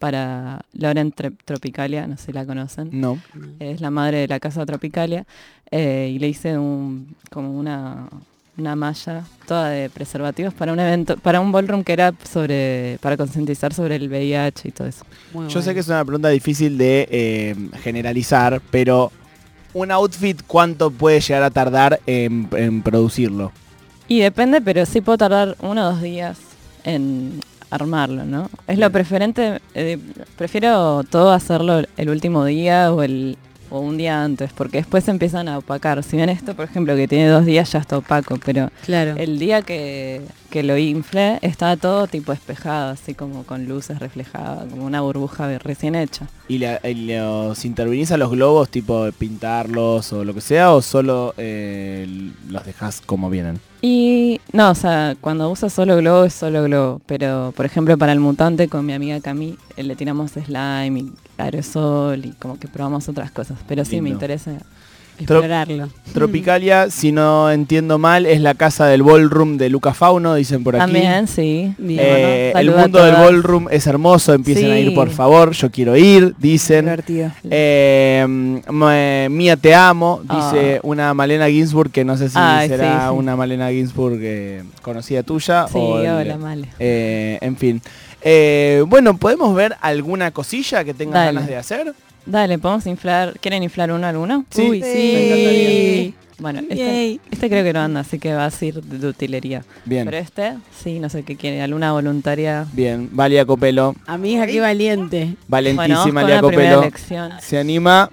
para 0.00 0.62
Lauren 0.72 1.12
Tropicalia, 1.12 2.06
no 2.06 2.16
sé 2.16 2.26
si 2.26 2.32
la 2.32 2.44
conocen. 2.44 2.88
No. 2.92 3.18
Es 3.60 3.80
la 3.80 3.90
madre 3.90 4.18
de 4.18 4.28
la 4.28 4.40
casa 4.40 4.66
Tropicalia. 4.66 5.26
eh, 5.70 6.10
y 6.12 6.18
le 6.18 6.28
hice 6.28 6.58
un, 6.58 7.14
como 7.30 7.52
una, 7.52 8.08
una 8.58 8.74
malla 8.76 9.24
toda 9.46 9.70
de 9.70 9.88
preservativos 9.88 10.52
para 10.52 10.72
un 10.72 10.80
evento, 10.80 11.16
para 11.16 11.40
un 11.40 11.52
ballroom 11.52 11.84
que 11.84 11.92
era 11.92 12.12
sobre, 12.30 12.98
para 13.00 13.16
concientizar 13.16 13.72
sobre 13.72 13.96
el 13.96 14.08
VIH 14.08 14.68
y 14.68 14.70
todo 14.72 14.88
eso. 14.88 15.04
Muy 15.32 15.48
Yo 15.48 15.62
sé 15.62 15.74
que 15.74 15.80
es 15.80 15.88
una 15.88 16.04
pregunta 16.04 16.28
difícil 16.28 16.76
de 16.76 17.08
eh, 17.10 17.56
generalizar, 17.82 18.60
pero 18.70 19.12
un 19.74 19.90
outfit, 19.90 20.42
¿cuánto 20.46 20.90
puede 20.90 21.20
llegar 21.20 21.42
a 21.42 21.50
tardar 21.50 22.00
en, 22.06 22.48
en 22.52 22.82
producirlo? 22.82 23.52
Y 24.08 24.20
depende, 24.20 24.60
pero 24.60 24.84
sí 24.86 25.00
puedo 25.00 25.18
tardar 25.18 25.56
uno 25.60 25.88
o 25.88 25.92
dos 25.92 26.02
días 26.02 26.38
en 26.84 27.40
armarlo, 27.70 28.24
¿no? 28.24 28.46
Es 28.66 28.76
Bien. 28.76 28.80
lo 28.80 28.90
preferente, 28.90 29.60
eh, 29.74 29.98
prefiero 30.36 31.04
todo 31.04 31.32
hacerlo 31.32 31.82
el 31.96 32.08
último 32.08 32.44
día 32.44 32.92
o 32.92 33.02
el 33.02 33.36
o 33.70 33.80
un 33.80 33.96
día 33.98 34.22
antes, 34.24 34.52
porque 34.52 34.78
después 34.78 35.04
se 35.04 35.10
empiezan 35.10 35.48
a 35.48 35.58
opacar. 35.58 36.02
Si 36.02 36.16
bien 36.16 36.28
esto, 36.28 36.54
por 36.54 36.64
ejemplo, 36.64 36.94
que 36.96 37.08
tiene 37.08 37.28
dos 37.28 37.44
días 37.44 37.70
ya 37.72 37.78
está 37.78 37.98
opaco, 37.98 38.38
pero 38.44 38.70
Claro. 38.84 39.14
el 39.16 39.38
día 39.38 39.62
que, 39.62 40.22
que 40.50 40.62
lo 40.62 40.76
inflé 40.78 41.38
estaba 41.42 41.76
todo 41.76 42.06
tipo 42.06 42.32
espejado, 42.32 42.90
así 42.92 43.14
como 43.14 43.44
con 43.44 43.66
luces 43.66 43.98
reflejadas, 43.98 44.66
como 44.70 44.84
una 44.86 45.00
burbuja 45.00 45.46
de- 45.48 45.58
recién 45.58 45.94
hecha. 45.94 46.26
¿Y, 46.48 46.58
la- 46.58 46.80
y 46.82 46.94
los 47.14 47.64
intervenís 47.64 48.10
a 48.12 48.16
los 48.16 48.30
globos, 48.30 48.68
tipo 48.70 49.04
de 49.04 49.12
pintarlos 49.12 50.12
o 50.12 50.24
lo 50.24 50.34
que 50.34 50.40
sea, 50.40 50.72
o 50.72 50.82
solo 50.82 51.34
eh, 51.36 52.30
los 52.48 52.64
dejas 52.64 53.00
como 53.04 53.28
vienen? 53.30 53.60
Y 53.80 54.40
no, 54.52 54.70
o 54.70 54.74
sea, 54.74 55.16
cuando 55.20 55.48
uso 55.50 55.70
solo 55.70 55.96
globo 55.96 56.24
es 56.24 56.34
solo 56.34 56.64
globo, 56.64 57.00
pero 57.06 57.52
por 57.54 57.64
ejemplo 57.64 57.96
para 57.96 58.12
el 58.12 58.18
mutante 58.18 58.68
con 58.68 58.84
mi 58.84 58.92
amiga 58.92 59.20
Cami 59.20 59.56
eh, 59.76 59.84
le 59.84 59.94
tiramos 59.94 60.32
slime 60.32 61.00
y 61.00 61.12
aerosol 61.36 62.24
y 62.24 62.32
como 62.32 62.58
que 62.58 62.66
probamos 62.66 63.08
otras 63.08 63.30
cosas, 63.30 63.58
pero 63.68 63.84
sí 63.84 64.00
me 64.00 64.10
interesa. 64.10 64.58
Explorarlo. 65.18 65.88
Tropicalia, 66.12 66.90
si 66.90 67.12
no 67.12 67.50
entiendo 67.50 67.98
mal, 67.98 68.24
es 68.26 68.40
la 68.40 68.54
casa 68.54 68.86
del 68.86 69.02
ballroom 69.02 69.56
de 69.58 69.68
Luca 69.68 69.92
Fauno, 69.94 70.34
dicen 70.34 70.64
por 70.64 70.74
aquí. 70.76 70.80
También, 70.92 71.26
sí. 71.26 71.74
Bien. 71.78 72.00
Eh, 72.02 72.50
Bueno, 72.54 72.72
el 72.72 72.78
mundo 72.80 73.04
del 73.04 73.14
ballroom 73.14 73.66
es 73.70 73.86
hermoso, 73.86 74.32
empiecen 74.32 74.70
a 74.70 74.78
ir 74.78 74.94
por 74.94 75.10
favor, 75.10 75.52
yo 75.52 75.70
quiero 75.70 75.96
ir, 75.96 76.34
dicen. 76.38 76.84
Divertido. 76.86 77.30
Eh, 77.50 78.20
m- 78.24 79.28
Mía 79.28 79.56
te 79.56 79.74
amo, 79.74 80.20
dice 80.22 80.76
Ah. 80.76 80.80
una 80.82 81.14
Malena 81.14 81.48
Ginsburg, 81.48 81.90
que 81.90 82.04
no 82.04 82.16
sé 82.16 82.28
si 82.28 82.34
Ay, 82.38 82.68
será 82.68 83.00
sí, 83.00 83.06
sí. 83.08 83.14
una 83.18 83.36
Malena 83.36 83.68
Ginsburg 83.70 84.18
eh, 84.20 84.62
conocida 84.82 85.22
tuya 85.22 85.66
Sí, 85.68 85.78
o 85.78 85.98
el- 86.00 86.08
hola, 86.10 86.36
Male. 86.38 86.68
eh, 86.78 87.38
en 87.40 87.56
fin. 87.56 87.82
Eh, 88.22 88.82
bueno, 88.86 89.16
¿podemos 89.16 89.54
ver 89.54 89.76
alguna 89.80 90.30
cosilla 90.32 90.82
que 90.84 90.94
tengas 90.94 91.14
Dale. 91.14 91.32
ganas 91.34 91.46
de 91.48 91.56
hacer? 91.56 91.92
Dale, 92.28 92.58
¿podemos 92.58 92.86
inflar? 92.86 93.38
¿Quieren 93.40 93.62
inflar 93.62 93.90
uno 93.90 94.06
alguno? 94.06 94.44
Sí. 94.50 94.62
Uy, 94.68 94.82
Sí. 94.82 94.92
sí. 94.92 96.14
Bueno, 96.40 96.60
este, 96.60 97.18
este 97.32 97.48
creo 97.48 97.64
que 97.64 97.72
no 97.72 97.80
anda, 97.80 98.00
así 98.00 98.20
que 98.20 98.32
va 98.32 98.44
a 98.44 98.50
ser 98.52 98.80
de, 98.80 99.08
utilería. 99.08 99.64
Bien, 99.84 100.04
Pero 100.04 100.18
este, 100.18 100.52
sí, 100.84 101.00
no 101.00 101.08
sé 101.08 101.24
qué 101.24 101.34
quiere, 101.34 101.60
alguna 101.62 101.90
voluntaria. 101.92 102.64
bien. 102.72 103.08
Valia 103.10 103.44
Copelo, 103.44 103.96
Amiga, 104.06 104.46
qué 104.46 104.60
valiente. 104.60 105.34
Bueno, 105.48 105.74
valentísima 105.74 106.22
la 106.22 106.40
primera 106.40 106.76
Copelo. 106.76 106.90
Se 107.40 107.58
anima. 107.58 108.08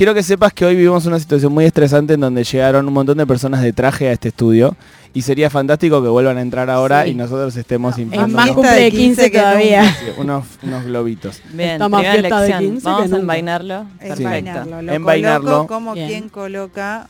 Quiero 0.00 0.14
que 0.14 0.22
sepas 0.22 0.54
que 0.54 0.64
hoy 0.64 0.76
vivimos 0.76 1.04
una 1.04 1.18
situación 1.20 1.52
muy 1.52 1.66
estresante 1.66 2.14
en 2.14 2.20
donde 2.20 2.42
llegaron 2.42 2.88
un 2.88 2.94
montón 2.94 3.18
de 3.18 3.26
personas 3.26 3.60
de 3.60 3.74
traje 3.74 4.08
a 4.08 4.12
este 4.12 4.28
estudio. 4.28 4.74
Y 5.12 5.20
sería 5.20 5.50
fantástico 5.50 6.02
que 6.02 6.08
vuelvan 6.08 6.38
a 6.38 6.40
entrar 6.40 6.70
ahora 6.70 7.04
Sí. 7.04 7.10
y 7.10 7.14
nosotros 7.14 7.54
estemos 7.54 7.92
Es 7.92 7.98
inflando 7.98 8.34
más 8.34 8.44
Fiesta 8.46 8.54
cumple 8.62 8.76
de 8.76 8.84
de 8.84 8.90
15 8.92 9.04
15 9.24 9.30
que 9.30 9.38
todavía. 9.38 9.96
Unos, 10.16 10.46
unos 10.62 10.84
globitos. 10.86 11.42
Bien, 11.52 11.72
Está 11.72 11.90
más 11.90 12.00
primera 12.00 12.18
fiesta 12.18 12.40
de 12.40 12.46
elección. 12.46 12.70
15 12.72 12.80
que 12.82 12.90
Vamos 12.90 13.12
a 13.12 13.16
envainarlo. 13.16 13.84
Perfecto. 13.98 14.22
Envainarlo. 14.22 14.82
Lo 14.82 14.92
Envainarlo. 14.94 15.46
coloco 15.50 15.66
como 15.66 15.92
Bien. 15.92 16.08
quien 16.08 16.28
coloca 16.30 17.08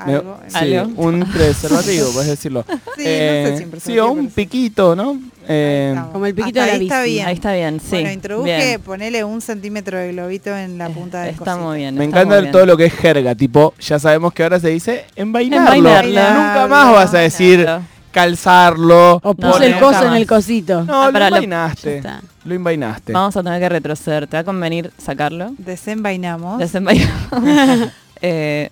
algo. 0.00 0.38
en- 0.44 0.50
sí, 0.50 0.74
¿Algo? 0.76 1.02
un 1.02 1.20
preservativo, 1.32 2.10
puedes 2.12 2.28
decirlo. 2.30 2.64
Sí, 2.96 3.02
Eh, 3.06 3.48
no 3.50 3.56
sé 3.56 3.58
si 3.58 3.64
un 3.64 3.80
sí, 3.80 3.98
o 3.98 4.10
un 4.12 4.28
piquito, 4.30 4.94
¿no? 4.96 5.18
Eh. 5.48 5.96
Como 6.12 6.26
el 6.26 6.34
piquito 6.34 6.60
Hasta 6.60 6.72
de 6.72 6.78
la 6.78 6.78
ahí 6.78 6.86
está 6.86 7.02
bien. 7.02 7.26
Ahí 7.26 7.34
está 7.34 7.52
bien, 7.54 7.80
sí. 7.80 7.86
Bueno, 7.90 8.10
introduje, 8.12 8.56
Bien. 8.66 8.80
ponele 8.82 9.24
un 9.24 9.40
centímetro 9.40 9.98
de 9.98 10.12
globito 10.12 10.54
en 10.56 10.78
la 10.78 10.88
punta 10.90 11.22
del 11.22 11.30
Está 11.34 11.56
muy 11.56 11.78
bien. 11.78 11.94
me 11.96 12.04
está 12.04 12.20
encanta 12.20 12.40
bien. 12.40 12.52
todo 12.52 12.66
lo 12.66 12.76
que 12.76 12.84
es 12.86 12.92
jerga, 12.94 13.34
tipo, 13.34 13.74
ya 13.80 13.98
sabemos 13.98 14.32
que 14.32 14.42
ahora 14.42 14.60
se 14.60 14.68
dice 14.68 15.06
envainarlo. 15.16 15.74
Envainarlo. 15.74 16.10
Nunca 16.40 16.66
más 16.68 16.92
vas 16.92 17.14
a 17.14 17.18
decir 17.18 17.66
calzarlo. 18.12 19.16
O 19.22 19.34
No, 19.38 19.52
puse 19.52 19.66
el 19.66 19.78
coso 19.78 20.06
en 20.06 20.12
el 20.14 20.26
cosito. 20.26 20.84
No, 20.84 21.02
Ah, 21.02 21.06
lo 21.06 21.12
para 21.12 21.30
lo- 21.30 21.36
envainaste. 21.36 21.96
está. 21.98 22.20
Lo 22.44 22.54
envainaste. 22.54 23.12
Vamos 23.12 23.36
a 23.36 23.42
tener 23.42 23.60
que 23.60 23.68
retroceder. 23.68 24.26
¿Te 24.26 24.36
va 24.36 24.40
a 24.40 24.44
convenir 24.44 24.92
sacarlo? 24.98 25.52
Desenvainamos. 25.58 26.58
Desenvainamos. 26.58 27.24
eh, 28.22 28.68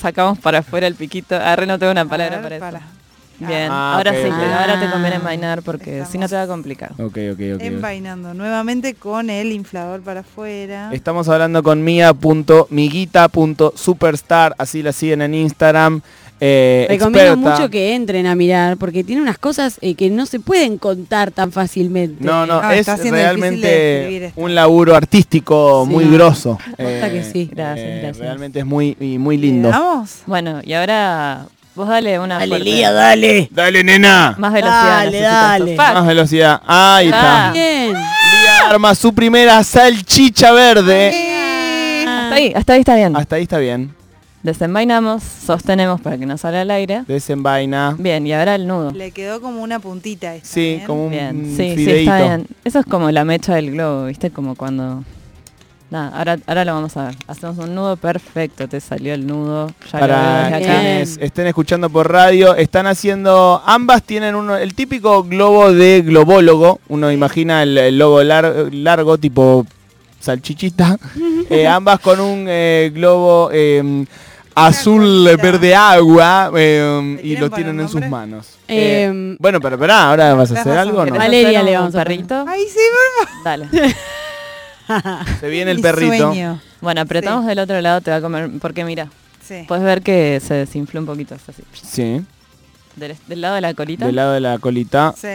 sacamos 0.00 0.38
para 0.38 0.58
afuera 0.58 0.86
el 0.86 0.94
piquito. 0.94 1.36
Arre, 1.36 1.66
no 1.66 1.78
tengo 1.78 1.92
una 1.92 2.04
palabra 2.06 2.36
ver, 2.40 2.42
para 2.42 2.56
eso. 2.56 2.64
para. 2.64 2.80
Bien, 3.38 3.70
Ah, 3.72 3.94
ahora 3.96 4.12
sí, 4.12 4.28
ahora 4.28 4.78
te 4.78 4.90
conviene 4.90 5.16
Ah. 5.16 5.20
envainar 5.20 5.62
porque 5.62 6.04
si 6.10 6.18
no 6.18 6.28
te 6.28 6.34
va 6.34 6.42
a 6.42 6.46
complicar. 6.46 6.92
Ok, 6.98 7.16
ok, 7.32 7.40
ok. 7.54 7.60
Envainando 7.62 8.34
nuevamente 8.34 8.92
con 8.94 9.30
el 9.30 9.52
inflador 9.52 10.02
para 10.02 10.20
afuera. 10.20 10.90
Estamos 10.92 11.26
hablando 11.30 11.62
con 11.62 11.82
mia.miguita.superstar, 11.82 14.54
así 14.58 14.82
la 14.82 14.92
siguen 14.92 15.22
en 15.22 15.32
Instagram. 15.34 16.02
Eh, 16.42 16.86
Recomiendo 16.88 17.32
experta. 17.34 17.50
mucho 17.58 17.70
que 17.70 17.94
entren 17.94 18.26
a 18.26 18.34
mirar 18.34 18.78
porque 18.78 19.04
tiene 19.04 19.20
unas 19.20 19.36
cosas 19.36 19.76
eh, 19.82 19.94
que 19.94 20.08
no 20.08 20.24
se 20.24 20.40
pueden 20.40 20.78
contar 20.78 21.30
tan 21.32 21.52
fácilmente. 21.52 22.24
No, 22.24 22.46
no, 22.46 22.62
No, 22.62 22.70
es 22.70 22.86
realmente 23.10 24.32
un 24.36 24.54
laburo 24.54 24.94
artístico 24.96 25.84
Sí. 25.86 25.92
muy 25.92 26.04
grosso. 26.06 26.58
Posta 26.78 27.10
que 27.10 27.24
sí. 27.30 27.50
Gracias, 27.52 27.88
gracias. 28.00 28.18
Realmente 28.18 28.58
es 28.60 28.66
muy, 28.66 28.96
y 29.00 29.18
muy 29.18 29.36
¿Le 29.36 29.46
lindo. 29.48 29.68
damos? 29.68 30.22
Bueno, 30.26 30.60
y 30.64 30.72
ahora 30.72 31.46
vos 31.74 31.88
dale 31.88 32.18
una 32.18 32.38
Dale, 32.38 32.48
fuerte- 32.48 32.64
Lía, 32.64 32.90
dale. 32.92 33.48
Dale, 33.52 33.84
nena. 33.84 34.34
Más 34.38 34.52
velocidad. 34.52 35.04
Dale, 35.04 35.20
dale. 35.20 35.76
Más 35.76 36.06
velocidad. 36.06 36.62
Ahí 36.66 37.06
está. 37.06 37.48
Ah. 37.48 37.52
Bien. 37.52 37.92
Lía 37.92 38.70
arma 38.70 38.94
su 38.94 39.12
primera 39.12 39.62
salchicha 39.62 40.52
verde. 40.52 41.08
Hasta 42.08 42.34
ahí, 42.34 42.52
hasta 42.56 42.72
ahí 42.72 42.80
está 42.80 42.94
bien. 42.96 43.16
Hasta 43.16 43.36
ahí 43.36 43.42
está 43.42 43.58
bien. 43.58 43.94
Desenvainamos, 44.42 45.22
sostenemos 45.22 46.00
para 46.00 46.16
que 46.16 46.24
no 46.24 46.38
salga 46.38 46.62
al 46.62 46.70
aire. 46.70 47.04
Desenvaina. 47.06 47.94
Bien, 47.98 48.26
y 48.26 48.32
ahora 48.32 48.54
el 48.54 48.66
nudo. 48.66 48.90
Le 48.90 49.10
quedó 49.10 49.40
como 49.42 49.62
una 49.62 49.78
puntita 49.80 50.34
esta, 50.34 50.48
Sí, 50.48 50.60
¿bien? 50.76 50.86
como 50.86 51.04
un 51.06 51.10
Bien, 51.10 51.44
sí, 51.56 51.70
sí, 51.70 51.76
fideíto. 51.76 52.10
está 52.14 52.22
bien. 52.22 52.46
Eso 52.64 52.78
es 52.78 52.86
como 52.86 53.10
la 53.10 53.24
mecha 53.26 53.54
del 53.54 53.70
globo, 53.72 54.06
¿viste? 54.06 54.30
Como 54.30 54.54
cuando... 54.54 55.04
Nada, 55.90 56.16
ahora, 56.16 56.38
ahora 56.46 56.64
lo 56.64 56.72
vamos 56.74 56.96
a 56.96 57.06
ver. 57.08 57.16
Hacemos 57.26 57.58
un 57.58 57.74
nudo 57.74 57.96
perfecto, 57.96 58.66
te 58.68 58.80
salió 58.80 59.12
el 59.12 59.26
nudo. 59.26 59.72
Ya 59.92 59.98
Para 59.98 60.58
quienes 60.58 61.18
estén 61.20 61.48
escuchando 61.48 61.90
por 61.90 62.10
radio, 62.10 62.54
están 62.54 62.86
haciendo, 62.86 63.60
ambas 63.66 64.04
tienen 64.04 64.36
uno, 64.36 64.56
el 64.56 64.72
típico 64.74 65.24
globo 65.24 65.72
de 65.72 66.00
globólogo, 66.02 66.78
uno 66.88 67.10
imagina 67.10 67.64
el, 67.64 67.76
el 67.76 67.98
logo 67.98 68.22
lar- 68.22 68.72
largo 68.72 69.18
tipo 69.18 69.66
salchichita, 70.20 70.96
Eh, 71.50 71.66
ambas 71.66 71.98
con 71.98 72.20
un 72.20 72.44
eh, 72.48 72.92
globo 72.94 73.50
eh, 73.52 74.04
azul 74.54 75.24
colita. 75.26 75.42
verde 75.42 75.74
agua 75.74 76.50
eh, 76.56 77.18
¿Le 77.22 77.28
y 77.28 77.36
lo 77.36 77.50
tienen 77.50 77.78
en 77.80 77.88
sus 77.88 78.04
manos. 78.06 78.46
Eh, 78.68 79.08
Eh, 79.10 79.36
bueno, 79.38 79.60
pero 79.60 79.76
espera, 79.76 80.08
ahora 80.10 80.34
vas 80.34 80.50
a 80.52 80.60
hacer 80.60 80.76
algo, 80.78 80.98
¿no? 80.98 81.04
¿Querés 81.06 81.18
Valeria 81.18 81.62
le 81.62 81.76
vamos 81.76 81.92
perrito? 81.94 82.44
Ay, 82.48 82.62
sí, 82.68 82.78
Dale. 83.44 83.68
Se 85.40 85.48
viene 85.48 85.70
el 85.72 85.80
perrito. 85.80 86.28
sueño. 86.28 86.60
Bueno, 86.80 87.00
apretamos 87.02 87.46
del 87.46 87.58
otro 87.58 87.80
lado, 87.80 88.00
te 88.00 88.10
va 88.10 88.16
a 88.18 88.20
comer... 88.20 88.50
Porque 88.60 88.84
mira, 88.84 89.08
Sí. 89.46 89.64
puedes 89.66 89.84
ver 89.84 90.02
que 90.02 90.40
se 90.40 90.54
desinfló 90.54 91.00
un 91.00 91.06
poquito. 91.06 91.34
es 91.34 91.48
así. 91.48 91.62
Sí, 91.72 92.24
Del, 92.96 93.16
del 93.26 93.40
lado 93.40 93.54
de 93.56 93.60
la 93.60 93.74
colita, 93.74 94.06
del 94.06 94.16
lado 94.16 94.32
de 94.32 94.40
la 94.40 94.58
colita. 94.58 95.12
Sí, 95.16 95.28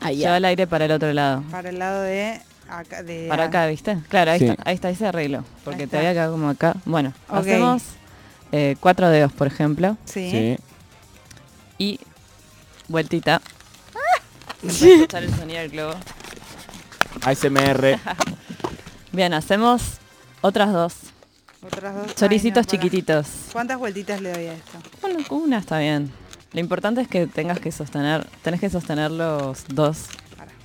ahí 0.00 0.16
lleva 0.16 0.36
el 0.38 0.44
aire 0.44 0.66
para 0.66 0.84
el 0.86 0.90
otro 0.92 1.12
lado. 1.12 1.42
para 1.50 1.68
el 1.68 1.78
lado 1.78 2.02
de 2.02 2.40
acá. 2.68 3.02
De 3.04 3.26
Para 3.28 3.44
acá, 3.44 3.66
¿viste? 3.68 3.98
Claro, 4.08 4.32
ahí 4.32 4.38
Sí. 4.40 4.46
está, 4.46 4.62
ahí 4.66 4.74
está, 4.74 4.88
ahí 4.88 4.96
se 4.96 5.06
arregló. 5.06 5.44
Porque 5.64 5.86
te 5.86 5.96
había 5.98 6.12
quedado 6.12 6.32
como 6.32 6.48
acá. 6.48 6.74
Bueno, 6.84 7.12
Ok. 7.28 7.36
hacemos 7.38 7.82
eh, 8.52 8.76
cuatro 8.80 9.08
dedos, 9.08 9.32
por 9.32 9.46
ejemplo, 9.46 9.96
Sí. 10.04 10.30
Sí. 10.30 10.56
y 11.78 12.00
vueltita. 12.88 13.40
Se 14.68 14.78
puede 14.78 14.94
escuchar 14.94 15.22
el 15.24 15.34
sonido 15.34 15.60
del 15.60 15.70
globo. 15.70 15.94
ASMR. 17.22 17.98
Bien, 19.12 19.32
hacemos 19.34 19.82
otras 20.40 20.72
dos. 20.72 20.94
Otras 21.64 21.94
dos. 21.94 22.06
Ay, 22.08 22.14
Choricitos 22.14 22.66
no, 22.66 22.70
chiquititos. 22.70 23.26
¿Cuántas 23.52 23.78
vueltitas 23.78 24.20
le 24.20 24.32
doy 24.32 24.46
a 24.46 24.52
esto? 24.54 24.78
Bueno, 25.00 25.18
una 25.30 25.58
está 25.58 25.78
bien. 25.78 26.12
Lo 26.52 26.60
importante 26.60 27.00
es 27.00 27.08
que 27.08 27.26
tengas 27.26 27.58
que 27.60 27.72
sostener, 27.72 28.26
tenés 28.42 28.60
que 28.60 28.70
sostener 28.70 29.10
los 29.10 29.64
dos. 29.68 30.04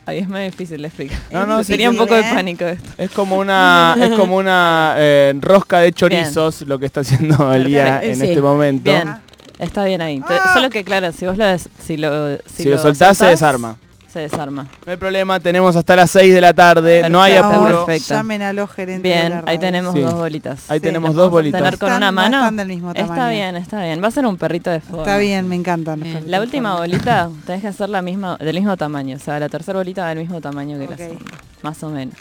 Ahí 0.05 0.17
es 0.19 0.27
muy 0.27 0.41
difícil 0.41 0.81
de 0.81 0.87
explicar. 0.87 1.19
No, 1.31 1.45
no, 1.45 1.63
sí, 1.63 1.73
Tenía 1.73 1.89
un 1.89 1.97
poco 1.97 2.15
de 2.15 2.23
pánico 2.23 2.65
esto. 2.65 2.89
Es 2.97 3.11
como 3.11 3.37
una, 3.37 3.95
es 4.01 4.11
como 4.11 4.35
una 4.37 4.95
eh, 4.97 5.33
rosca 5.39 5.79
de 5.79 5.93
chorizos 5.93 6.61
lo 6.63 6.79
que 6.79 6.85
está 6.87 7.01
haciendo 7.01 7.53
Elía 7.53 8.03
en 8.03 8.15
Sí. 8.15 8.25
este 8.27 8.41
momento. 8.41 8.89
Bien, 8.91 9.15
está 9.59 9.85
bien 9.85 10.01
ahí. 10.01 10.21
Ah. 10.27 10.51
Solo 10.53 10.69
que 10.69 10.83
claro, 10.83 11.11
si 11.11 11.25
vos 11.27 11.37
lo 11.37 11.45
des- 11.45 11.69
si 11.85 11.97
lo 11.97 12.37
Si, 12.47 12.65
lo 12.65 12.77
soltás 12.79 13.17
se 13.17 13.25
desarma. 13.27 13.77
Se 14.11 14.19
desarma. 14.19 14.67
No 14.85 14.91
hay 14.91 14.97
problema, 14.97 15.39
tenemos 15.39 15.75
hasta 15.75 15.95
las 15.95 16.11
6 16.11 16.33
de 16.33 16.41
la 16.41 16.53
tarde, 16.53 17.09
no 17.09 17.21
hay 17.21 17.35
apuro. 17.35 17.85
perfecto. 17.85 18.13
Llamen 18.13 18.41
a 18.41 18.53
los 18.53 18.69
gerentes. 18.71 19.03
de 19.03 19.29
la 19.29 19.35
Bien, 19.37 19.43
ahí 19.47 19.57
tenemos 19.57 19.93
Sí. 19.93 20.01
dos 20.01 20.13
bolitas. 20.13 20.69
Ahí 20.69 20.79
Sí, 20.79 20.83
tenemos 20.83 21.15
dos 21.15 21.31
bolitas. 21.31 21.59
tener 21.61 21.77
con 21.79 21.87
Están- 21.89 21.97
una 21.97 22.11
no 22.11 22.15
mano. 22.15 22.37
están 22.39 22.57
del 22.57 22.67
mismo 22.67 22.91
Está 22.93 23.29
bien, 23.29 23.55
está 23.55 23.81
bien. 23.83 24.03
Va 24.03 24.07
a 24.07 24.11
ser 24.11 24.25
un 24.25 24.37
perrito 24.37 24.69
de 24.69 24.81
forma. 24.81 25.03
Está 25.03 25.17
bien, 25.17 25.47
me 25.47 25.55
encantan. 25.55 25.99
los 25.99 26.03
Bien. 26.03 26.13
perritos 26.15 26.31
La 26.31 26.41
última 26.41 26.75
bolita 26.75 27.29
tenés 27.45 27.61
que 27.61 27.67
hacer 27.69 27.89
la 27.89 28.01
misma, 28.01 28.37
del 28.37 28.55
mismo 28.55 28.75
tamaño. 28.77 29.15
O 29.15 29.19
sea, 29.19 29.39
la 29.39 29.49
tercera 29.49 29.77
bolita 29.79 30.07
del 30.09 30.19
mismo 30.19 30.41
tamaño 30.41 30.77
que 30.77 30.85
Ok. 30.85 30.89
la 30.91 30.97
segunda. 30.97 31.25
Más 31.63 31.83
o 31.83 31.89
menos. 31.89 32.15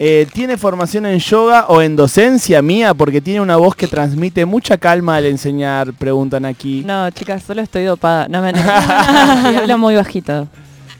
Eh, 0.00 0.28
¿Tiene 0.32 0.56
formación 0.56 1.06
en 1.06 1.18
yoga 1.18 1.66
o 1.68 1.82
en 1.82 1.96
docencia 1.96 2.62
mía? 2.62 2.94
Porque 2.94 3.20
tiene 3.20 3.40
una 3.40 3.56
voz 3.56 3.74
que 3.74 3.88
transmite 3.88 4.46
mucha 4.46 4.78
calma 4.78 5.16
al 5.16 5.26
enseñar, 5.26 5.92
preguntan 5.92 6.44
aquí. 6.44 6.84
No, 6.86 7.10
chicas, 7.10 7.42
solo 7.42 7.62
estoy 7.62 7.84
dopada. 7.84 8.28
No 8.28 8.40
me 8.40 8.50
habla 9.58 9.76
muy 9.76 9.96
bajito. 9.96 10.46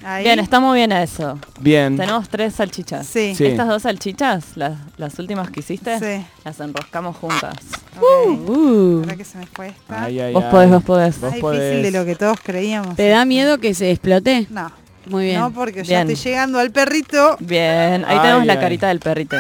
Ahí. 0.04 0.24
Bien, 0.24 0.38
está 0.38 0.58
muy 0.58 0.78
bien 0.78 0.90
eso. 0.90 1.38
Bien. 1.60 1.96
Tenemos 1.96 2.28
tres 2.28 2.54
salchichas. 2.54 3.06
Sí. 3.06 3.34
Sí. 3.36 3.44
Estas 3.46 3.68
dos 3.68 3.82
salchichas, 3.82 4.56
las, 4.56 4.78
las 4.96 5.18
últimas 5.18 5.50
que 5.50 5.60
hiciste, 5.60 5.98
Sí. 5.98 6.24
las 6.44 6.58
enroscamos 6.60 7.16
juntas. 7.16 7.54
ok. 7.96 8.48
Uh, 8.48 8.98
Ahora 9.04 9.16
que 9.16 9.24
se 9.24 9.38
me 9.38 9.46
fue 9.46 9.68
esta. 9.68 10.04
Ay, 10.04 10.18
ay, 10.20 10.32
vos 10.32 10.44
ay. 10.44 10.50
podés, 10.50 10.70
vos 10.70 10.82
podés. 10.84 11.20
Más 11.22 11.36
podés. 11.38 11.60
difícil 11.60 11.82
de 11.92 11.98
lo 11.98 12.04
que 12.06 12.16
todos 12.16 12.38
creíamos. 12.42 12.96
¿Te 12.96 13.08
da 13.08 13.24
miedo 13.24 13.58
que 13.58 13.74
se 13.74 13.90
explote? 13.90 14.46
No. 14.50 14.70
Muy 15.08 15.24
bien. 15.26 15.40
No, 15.40 15.50
porque 15.50 15.82
ya 15.84 16.02
Bien. 16.04 16.10
estoy 16.10 16.30
llegando 16.30 16.58
al 16.58 16.70
perrito. 16.70 17.36
Bien, 17.40 18.04
ahí 18.04 18.16
Ay, 18.16 18.18
tenemos 18.20 18.46
la 18.46 18.60
carita 18.60 18.88
del 18.88 19.00
perrito. 19.00 19.36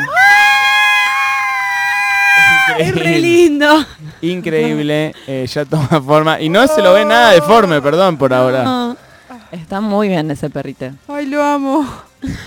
es 2.78 2.94
re 2.94 3.18
lindo. 3.18 3.66
Increíble, 4.20 5.14
eh, 5.26 5.46
ya 5.52 5.64
toma 5.64 6.00
forma. 6.04 6.40
Y 6.40 6.48
no 6.48 6.66
se 6.66 6.80
lo 6.82 6.92
ve 6.94 7.04
nada 7.04 7.32
deforme, 7.32 7.80
perdón 7.80 8.16
por 8.16 8.32
ahora. 8.32 8.62
No. 8.64 8.96
Está 9.50 9.80
muy 9.80 10.08
bien 10.08 10.30
ese 10.30 10.50
perrito. 10.50 10.90
Ay, 11.08 11.26
lo 11.26 11.42
amo. 11.42 11.86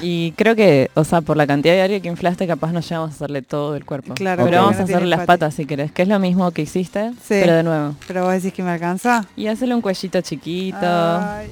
Y 0.01 0.33
creo 0.33 0.55
que, 0.55 0.91
o 0.93 1.03
sea, 1.03 1.21
por 1.21 1.35
la 1.37 1.47
cantidad 1.47 1.73
de 1.73 1.81
aire 1.81 2.01
que 2.01 2.09
inflaste, 2.09 2.45
capaz 2.45 2.71
no 2.73 2.79
llegamos 2.81 3.11
a 3.11 3.13
hacerle 3.13 3.41
todo 3.41 3.75
el 3.75 3.85
cuerpo. 3.85 4.13
Claro, 4.13 4.43
Pero 4.45 4.61
vamos 4.63 4.79
a 4.79 4.83
hacerle 4.83 5.07
las 5.07 5.25
patas 5.25 5.53
si 5.55 5.65
querés, 5.65 5.91
que 5.91 6.03
es 6.03 6.07
lo 6.07 6.19
mismo 6.19 6.51
que 6.51 6.61
hiciste, 6.63 7.11
Sí. 7.13 7.39
pero 7.41 7.53
de 7.55 7.63
nuevo. 7.63 7.95
Pero 8.07 8.23
vos 8.25 8.33
decís 8.33 8.53
que 8.53 8.61
me 8.63 8.71
alcanza. 8.71 9.25
Y 9.35 9.47
hacerle 9.47 9.73
un 9.75 9.81
cuellito 9.81 10.21
chiquito. 10.21 10.77
Ay, 10.81 11.49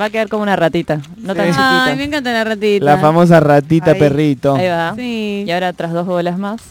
Va 0.00 0.06
a 0.06 0.10
quedar 0.10 0.28
como 0.28 0.42
una 0.42 0.56
ratita, 0.56 1.00
no 1.18 1.34
tan 1.34 1.46
Sí. 1.46 1.50
chiquita. 1.52 1.84
Ay, 1.84 1.96
me 1.96 2.04
encanta 2.04 2.32
la 2.32 2.44
ratita. 2.44 2.84
La 2.84 2.98
famosa 2.98 3.40
ratita 3.40 3.90
Ahí. 3.92 3.98
perrito. 3.98 4.54
Ahí 4.54 4.68
va. 4.68 4.94
Sí. 4.96 5.44
Y 5.46 5.50
ahora 5.50 5.68
otras 5.70 5.92
dos 5.92 6.06
bolas 6.06 6.38
más, 6.38 6.62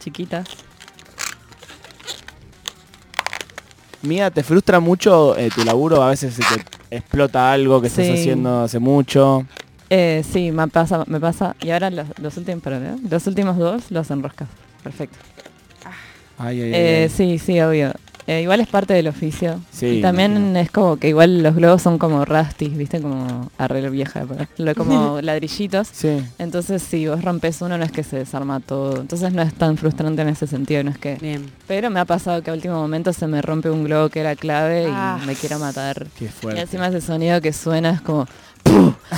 chiquitas. 0.00 0.46
Mía, 4.02 4.30
¿te 4.30 4.42
frustra 4.44 4.78
mucho 4.80 5.36
eh, 5.36 5.50
tu 5.52 5.64
laburo? 5.64 6.02
A 6.02 6.10
veces 6.10 6.34
se 6.34 6.42
te 6.42 6.96
explota 6.96 7.50
algo 7.52 7.80
que 7.80 7.88
estás 7.88 8.08
haciendo 8.08 8.62
hace 8.62 8.78
mucho. 8.78 9.44
Eh, 9.90 10.22
sí, 10.30 10.52
me 10.52 10.68
pasa, 10.68 11.02
me 11.06 11.18
pasa. 11.18 11.56
Y 11.60 11.70
ahora 11.70 11.90
los, 11.90 12.06
los 12.20 12.36
últimos, 12.36 12.62
perdón, 12.62 12.84
¿eh? 12.84 13.06
los 13.10 13.26
últimos 13.26 13.56
dos 13.56 13.90
los 13.90 14.10
enroscas. 14.10 14.48
Perfecto. 14.84 15.16
Ay, 16.38 16.60
ay, 16.60 16.62
ay, 16.62 16.72
Eh, 16.74 17.00
ay. 17.04 17.08
sí, 17.08 17.38
sí, 17.38 17.60
obvio. 17.60 17.92
Eh, 18.28 18.42
igual 18.42 18.60
es 18.60 18.68
parte 18.68 18.92
del 18.92 19.08
oficio. 19.08 19.58
Sí, 19.72 19.86
y 19.86 20.02
también 20.02 20.32
imagino. 20.36 20.58
es 20.60 20.70
como 20.70 20.98
que 20.98 21.08
igual 21.08 21.42
los 21.42 21.54
globos 21.54 21.80
son 21.80 21.96
como 21.96 22.26
rustis, 22.26 22.76
viste, 22.76 23.00
como 23.00 23.50
arreglo 23.56 23.90
vieja, 23.90 24.24
pero- 24.56 24.74
como 24.74 25.20
ladrillitos. 25.22 25.88
Sí. 25.90 26.22
Entonces 26.38 26.82
si 26.82 27.08
vos 27.08 27.24
rompes 27.24 27.62
uno 27.62 27.78
no 27.78 27.84
es 27.84 27.90
que 27.90 28.04
se 28.04 28.18
desarma 28.18 28.60
todo. 28.60 29.00
Entonces 29.00 29.32
no 29.32 29.40
es 29.40 29.54
tan 29.54 29.78
frustrante 29.78 30.20
en 30.22 30.28
ese 30.28 30.46
sentido, 30.46 30.84
no 30.84 30.90
es 30.90 30.98
que... 30.98 31.14
Bien. 31.16 31.50
Pero 31.66 31.88
me 31.88 32.00
ha 32.00 32.04
pasado 32.04 32.42
que 32.42 32.50
a 32.50 32.52
último 32.52 32.74
momento 32.74 33.14
se 33.14 33.26
me 33.26 33.40
rompe 33.40 33.70
un 33.70 33.84
globo 33.84 34.10
que 34.10 34.20
era 34.20 34.36
clave 34.36 34.84
y 34.84 34.92
Ah. 34.92 35.18
me 35.26 35.34
quiero 35.34 35.58
matar. 35.58 36.06
Qué 36.18 36.26
Y 36.26 36.28
fuerte. 36.28 36.60
encima 36.60 36.88
ese 36.88 37.00
sonido 37.00 37.40
que 37.40 37.52
suena 37.54 37.90
es 37.90 38.00
como... 38.02 38.26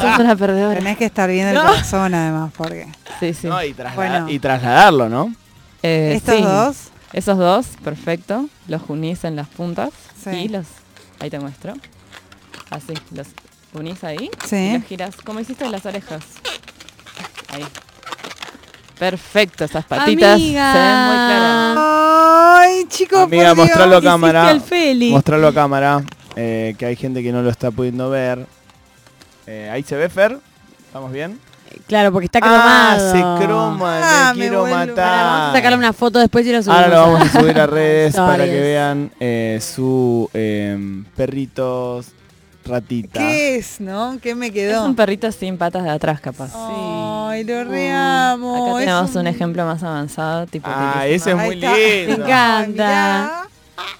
Sos 0.00 0.18
una 0.18 0.36
perdedora. 0.36 0.74
Tenés 0.78 0.98
que 0.98 1.04
estar 1.06 1.30
bien 1.30 1.48
el 1.48 1.54
No. 1.54 1.62
corazón 1.66 2.14
además, 2.14 2.52
porque 2.56 2.86
Sí, 3.20 3.34
sí. 3.34 3.46
No, 3.46 3.62
y, 3.64 3.74
Bueno. 3.94 4.28
y 4.28 4.38
trasladarlo, 4.38 5.08
¿no? 5.08 5.34
Eh, 5.82 6.12
estos 6.16 6.36
sí. 6.36 6.42
dos, 6.42 6.76
Esos 7.12 7.38
dos, 7.38 7.66
perfecto. 7.82 8.48
Los 8.68 8.82
unís 8.88 9.24
en 9.24 9.36
las 9.36 9.48
puntas 9.48 9.90
Sí. 10.22 10.30
y 10.30 10.48
los... 10.48 10.66
Ahí 11.18 11.28
te 11.30 11.38
muestro. 11.40 11.74
Así, 12.70 12.94
los 13.12 13.26
unís 13.74 14.02
ahí 14.04 14.30
y 14.44 14.48
sí. 14.48 14.72
los 14.74 14.84
giras. 14.84 15.16
como 15.24 15.40
hiciste 15.40 15.68
las 15.68 15.84
orejas. 15.86 16.22
Ahí. 17.48 17.64
Perfecto, 18.98 19.64
esas 19.64 19.84
patitas 19.86 20.34
Amiga. 20.34 20.72
se 20.72 20.78
ven 20.78 20.96
muy 21.06 21.16
claras. 21.16 21.78
Ay, 22.60 22.84
chicos, 22.88 23.18
Amiga, 23.22 23.48
por 23.48 23.56
Dios. 23.56 23.66
mostralo 23.68 23.96
a 23.96 24.02
cámara. 24.02 24.54
Mostrarlo 25.10 25.48
a 25.48 25.54
cámara, 25.54 26.04
eh, 26.36 26.74
que 26.78 26.86
hay 26.86 26.96
gente 26.96 27.22
que 27.22 27.32
no 27.32 27.42
lo 27.42 27.48
está 27.50 27.70
pudiendo 27.70 28.10
ver. 28.10 28.46
Eh, 29.46 29.68
ahí 29.72 29.82
se 29.82 29.96
ve 29.96 30.08
Fer. 30.10 30.38
¿Estamos 30.86 31.10
bien? 31.12 31.40
Claro, 31.86 32.12
porque 32.12 32.26
está 32.26 32.38
Ah, 32.42 32.96
cromado. 32.98 33.12
se 33.38 33.44
croma, 33.46 34.00
Ah, 34.02 34.32
me 34.34 34.40
me 34.40 34.40
quiero 34.48 34.66
matar. 34.66 34.96
vamos 34.96 35.50
a 35.50 35.52
sacarle 35.54 35.78
una 35.78 35.92
foto 35.92 36.18
después 36.18 36.46
y 36.46 36.52
la 36.52 36.62
subimos. 36.62 36.84
Ahora 36.84 36.96
lo 36.96 37.12
vamos 37.12 37.34
a 37.34 37.40
subir 37.40 37.58
a 37.58 37.66
redes 37.68 38.14
para 38.16 38.44
que 38.44 38.60
vean 38.60 39.10
eh, 39.20 39.58
su 39.62 40.28
eh, 40.34 41.02
perritos 41.16 42.08
ratita. 42.64 43.18
¿Qué 43.20 43.56
es, 43.56 43.80
no? 43.80 44.18
¿Qué 44.22 44.34
me 44.34 44.46
Es 44.48 44.52
quedó? 44.52 44.84
un 44.84 44.94
perrito 44.94 45.30
sin 45.32 45.56
patas 45.58 45.82
de 45.82 45.90
atrás, 45.90 46.20
capaz. 46.20 46.50
Ay, 46.54 47.42
lo 47.44 47.64
reamo. 47.64 48.54
Acá 48.74 48.80
es 48.80 48.86
tenemos 48.86 49.14
un... 49.16 49.26
ejemplo 49.26 49.64
más 49.64 49.82
avanzado, 49.82 50.46
tipo 50.46 50.68
Ah, 50.70 51.06
ese 51.06 51.30
es 51.30 51.36
muy 51.36 51.54
está. 51.56 51.70
Me 51.72 52.06
lindo. 52.06 52.24
encanta. 52.24 52.66
Mirá. 52.68 53.42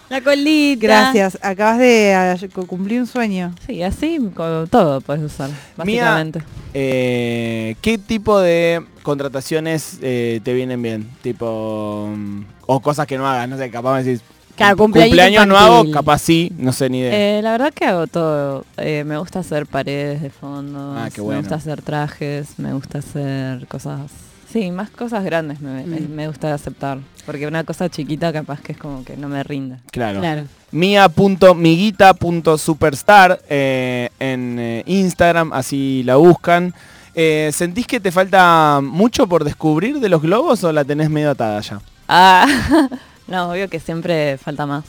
La 0.09 0.21
colita. 0.21 0.87
Gracias, 0.87 1.39
acabas 1.43 1.79
de 1.79 2.49
cumplir 2.67 3.01
un 3.01 3.07
sueño. 3.07 3.55
Sí, 3.67 3.83
así 3.83 4.19
con 4.35 4.67
todo 4.69 5.01
puedes 5.01 5.23
usar, 5.23 5.51
Mía, 5.51 5.57
básicamente. 5.77 6.43
Eh, 6.75 7.77
¿Qué 7.81 7.99
tipo 7.99 8.41
de 8.41 8.85
contrataciones 9.03 9.99
eh, 10.03 10.41
te 10.43 10.53
vienen 10.53 10.83
bien? 10.83 11.09
Tipo. 11.23 12.09
mm, 12.15 12.41
o 12.67 12.81
cosas 12.81 13.07
que 13.07 13.17
no 13.19 13.27
hagas, 13.29 13.49
no 13.49 13.57
sé, 13.57 13.71
capaz 13.71 13.97
me 13.99 14.05
decís. 14.05 14.23
Claro, 14.57 14.77
cum- 14.77 14.93
cumpleaños 14.93 15.47
no 15.47 15.57
hago, 15.57 15.91
capaz 15.91 16.19
sí, 16.19 16.53
no 16.59 16.73
sé 16.73 16.91
ni 16.91 16.99
idea. 16.99 17.39
Eh, 17.39 17.43
la 17.43 17.53
verdad 17.53 17.73
que 17.73 17.87
hago 17.87 18.07
todo. 18.07 18.65
Eh, 18.77 19.05
me 19.07 19.17
gusta 19.17 19.39
hacer 19.39 19.67
paredes 19.67 20.21
de 20.21 20.29
fondo, 20.31 20.97
Ah, 20.99 21.09
qué 21.15 21.21
me 21.23 21.27
bueno. 21.27 21.41
gusta 21.41 21.55
hacer 21.55 21.81
trajes, 21.83 22.59
me 22.59 22.73
gusta 22.75 22.99
hacer 22.99 23.67
cosas... 23.69 24.11
Sí, 24.53 24.71
más 24.73 24.91
cosas 24.91 25.25
grandes 25.25 25.61
me, 25.61 25.85
me- 25.87 26.01
Mm. 26.01 26.11
me 26.15 26.27
gusta 26.29 26.53
aceptar. 26.53 26.99
Porque 27.25 27.47
una 27.47 27.63
cosa 27.65 27.89
chiquita 27.89 28.33
capaz 28.33 28.61
que 28.61 28.73
es 28.73 28.79
como 28.79 29.05
que 29.05 29.17
no 29.17 29.29
me 29.29 29.43
rinde. 29.45 29.77
claro. 29.93 30.19
Claro. 30.21 30.43
Mia.miguita.superstar 30.73 33.41
eh, 33.49 34.09
en 34.19 34.59
eh, 34.59 34.83
Instagram, 34.87 35.53
así 35.53 36.03
la 36.05 36.17
buscan. 36.17 36.75
Eh, 37.15 37.51
¿Sentís 37.53 37.87
que 37.87 38.01
te 38.01 38.11
falta 38.13 38.81
mucho 38.83 39.27
por 39.27 39.45
descubrir 39.45 40.01
de 40.01 40.09
los 40.09 40.23
globos 40.23 40.63
o 40.65 40.73
la 40.73 40.85
tenés 40.85 41.11
medio 41.11 41.31
atada 41.31 41.61
ya? 41.61 41.81
Ah, 42.09 42.47
no, 43.29 43.51
obvio 43.51 43.69
que 43.69 43.81
siempre 43.81 44.39
falta 44.39 44.67
más. 44.67 44.85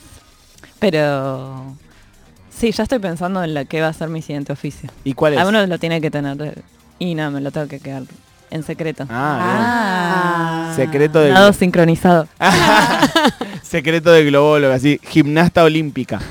Pero... 0.80 1.76
Sí, 2.56 2.71
ya 2.71 2.84
estoy 2.84 3.00
pensando 3.00 3.43
en 3.43 3.54
la 3.56 3.65
que 3.65 3.82
va 3.82 3.88
a 3.88 3.93
ser 3.93 4.10
mi 4.10 4.21
siguiente 4.21 4.54
oficio. 4.54 4.89
¿Y 5.04 5.13
cuál 5.13 5.34
es? 5.34 5.39
Alguno 5.39 5.65
lo 5.65 5.80
tiene 5.80 6.00
que 6.00 6.12
tener. 6.12 6.62
Y 7.00 7.15
no, 7.15 7.32
me 7.32 7.41
lo 7.41 7.50
tengo 7.52 7.67
que 7.67 7.80
quedar 7.80 8.04
en 8.52 8.64
secreto. 8.64 9.06
Ah, 9.10 9.40
Ah. 10.70 10.74
bien. 10.76 10.86
Secreto 10.88 11.20
de 11.20 11.32
Nado 11.32 11.52
sincronizado. 11.54 12.28
Secreto 13.64 14.12
de 14.12 14.26
globóloga, 14.26 14.76
así, 14.76 15.00
gimnasta 15.04 15.64
olímpica. 15.64 16.20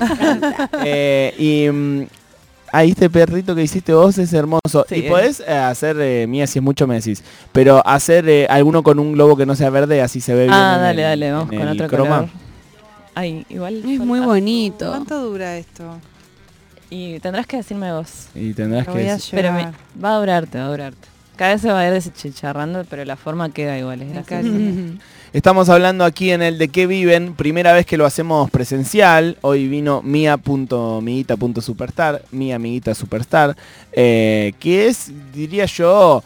Eh, 0.83 1.33
y 1.37 1.69
mm, 1.71 2.07
ahí 2.71 2.91
este 2.91 3.09
perrito 3.09 3.53
que 3.55 3.61
hiciste 3.63 3.93
vos 3.93 4.17
es 4.17 4.31
hermoso. 4.33 4.85
Sí, 4.89 4.95
y 4.95 5.01
podés 5.09 5.39
eh, 5.41 5.51
hacer, 5.53 5.97
eh, 5.99 6.25
mía 6.27 6.47
si 6.47 6.59
es 6.59 6.63
mucho 6.63 6.87
me 6.87 6.95
decís, 6.95 7.23
pero 7.51 7.85
hacer 7.85 8.27
eh, 8.29 8.47
alguno 8.49 8.81
con 8.83 8.97
un 8.99 9.13
globo 9.13 9.35
que 9.37 9.45
no 9.45 9.55
sea 9.55 9.69
verde, 9.69 10.01
así 10.01 10.21
se 10.21 10.33
ve 10.33 10.43
bien. 10.43 10.53
Ah, 10.53 10.77
dale, 10.79 11.01
el- 11.03 11.07
dale, 11.09 11.31
vamos 11.31 11.49
con 11.49 11.67
otro 11.67 11.87
croma. 11.87 12.15
color. 12.17 12.29
Ay, 13.13 13.45
igual. 13.49 13.75
Es 13.87 13.99
muy 13.99 14.19
ah, 14.19 14.25
bonito. 14.25 14.87
¿Cuánto 14.89 15.19
dura 15.21 15.57
esto? 15.57 15.97
Y 16.89 17.19
tendrás 17.19 17.45
que 17.45 17.57
decirme 17.57 17.91
vos. 17.93 18.27
Y 18.33 18.53
tendrás 18.53 18.87
Lo 18.87 18.93
que... 18.93 18.99
voy 18.99 19.09
a 19.09 19.13
decir- 19.17 19.31
Pero 19.35 19.51
me- 19.53 19.71
va 20.03 20.15
a 20.15 20.19
durarte, 20.19 20.57
va 20.57 20.65
a 20.65 20.69
durarte. 20.69 21.07
Cada 21.41 21.53
vez 21.53 21.61
se 21.63 21.71
va 21.71 21.79
a 21.79 21.87
ir 21.87 21.93
deschicharrando, 21.93 22.85
pero 22.87 23.03
la 23.03 23.15
forma 23.15 23.49
queda 23.49 23.75
igual. 23.75 24.03
Estamos 25.33 25.69
hablando 25.69 26.05
aquí 26.05 26.29
en 26.29 26.43
el 26.43 26.59
de 26.59 26.67
qué 26.67 26.85
viven, 26.85 27.33
primera 27.33 27.73
vez 27.73 27.87
que 27.87 27.97
lo 27.97 28.05
hacemos 28.05 28.51
presencial. 28.51 29.39
Hoy 29.41 29.67
vino 29.67 30.03
mia.miguita.superstar, 30.03 32.21
mi 32.29 32.53
amiguita 32.53 32.93
superstar, 32.93 33.57
eh, 33.91 34.53
que 34.59 34.85
es, 34.85 35.11
diría 35.33 35.65
yo, 35.65 36.23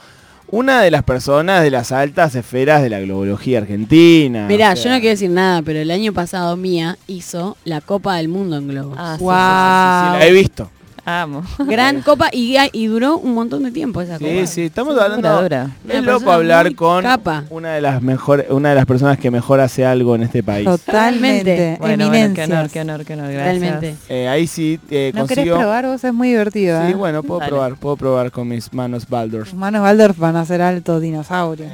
una 0.50 0.82
de 0.82 0.92
las 0.92 1.04
personas 1.04 1.64
de 1.64 1.72
las 1.72 1.94
altas 1.94 2.36
esferas 2.36 2.82
de 2.82 2.90
la 2.90 3.00
globología 3.00 3.60
argentina. 3.60 4.48
Mirá, 4.50 4.74
O 4.74 4.76
yo 4.76 4.90
no 4.90 5.00
quiero 5.00 5.12
decir 5.12 5.30
nada, 5.30 5.62
pero 5.62 5.80
el 5.80 5.92
año 5.92 6.12
pasado 6.12 6.58
Mía 6.58 6.98
hizo 7.08 7.56
la 7.64 7.80
Copa 7.80 8.18
del 8.18 8.28
Mundo 8.28 8.58
en 8.58 8.68
globos. 8.68 8.98
Ah, 9.00 9.16
sí, 9.18 9.24
Guau. 9.24 9.38
sí, 9.38 10.12
sí, 10.12 10.20
la 10.20 10.26
he 10.28 10.34
visto. 10.34 10.70
Amo. 11.06 11.44
Gran 11.60 12.02
copa 12.02 12.30
y, 12.32 12.56
y 12.74 12.88
duró 12.88 13.18
un 13.18 13.36
montón 13.36 13.62
de 13.64 13.70
tiempo 13.72 14.02
esa 14.02 14.18
copa. 14.18 14.28
Sí, 14.28 14.48
sí, 14.48 14.62
estamos 14.64 14.98
hablando. 14.98 15.42
dura. 15.42 15.70
Una 15.86 15.94
Es 15.94 16.00
loco 16.04 16.18
persona 16.20 16.34
hablar 16.34 16.76
con 16.76 17.04
capa. 17.04 17.44
una 17.52 17.74
de 17.74 17.82
las 17.82 18.02
mejores, 18.02 18.48
una 18.50 18.70
de 18.70 18.76
las 18.76 18.86
personas 18.88 19.20
que 19.20 19.30
mejor 19.30 19.60
hace 19.60 19.86
algo 19.86 20.16
en 20.16 20.24
este 20.24 20.42
país. 20.42 20.66
Totalmente. 20.66 21.78
Bueno, 21.80 22.08
bueno, 22.10 22.34
qué 22.34 22.44
honor, 22.46 22.70
qué 22.72 22.82
honor, 22.82 23.06
qué 23.06 23.14
honor. 23.14 23.32
Gracias. 23.32 23.60
Realmente. 23.60 23.96
Eh, 24.10 24.28
ahí 24.28 24.48
sí 24.48 24.80
eh, 24.90 25.12
¿No 25.14 25.28
querés 25.28 25.46
probar 25.46 25.86
vos? 25.86 26.04
Es 26.04 26.14
muy 26.14 26.30
divertido. 26.30 26.82
Sí, 26.86 26.92
¿eh? 26.92 26.96
bueno, 26.96 27.22
puedo 27.22 27.40
Dale. 27.40 27.50
probar, 27.52 27.76
puedo 27.76 27.98
probar 27.98 28.32
con 28.32 28.48
mis 28.48 28.74
manos 28.74 29.08
Baldor. 29.08 29.54
Manos 29.54 29.84
Waldorf 29.84 30.18
van 30.18 30.36
a 30.36 30.46
ser 30.46 30.62
altos 30.64 31.02
dinosaurios. 31.02 31.72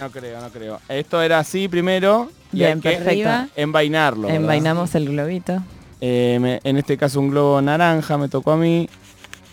No 0.00 0.10
creo, 0.10 0.40
no 0.40 0.48
creo. 0.48 0.80
Esto 0.88 1.20
era 1.20 1.38
así 1.40 1.68
primero 1.68 2.30
y 2.52 2.56
Bien, 2.58 2.72
hay 2.72 2.80
que 2.80 2.90
perfecto. 2.98 3.30
Envainarlo. 3.56 4.22
¿verdad? 4.22 4.36
Envainamos 4.40 4.94
el 4.94 5.06
globito. 5.10 5.62
Eh, 6.00 6.38
me- 6.40 6.60
en 6.64 6.76
este 6.76 6.96
caso 6.96 7.20
un 7.20 7.30
globo 7.30 7.60
naranja 7.60 8.16
me 8.18 8.28
tocó 8.28 8.52
a 8.52 8.56
mí. 8.56 8.88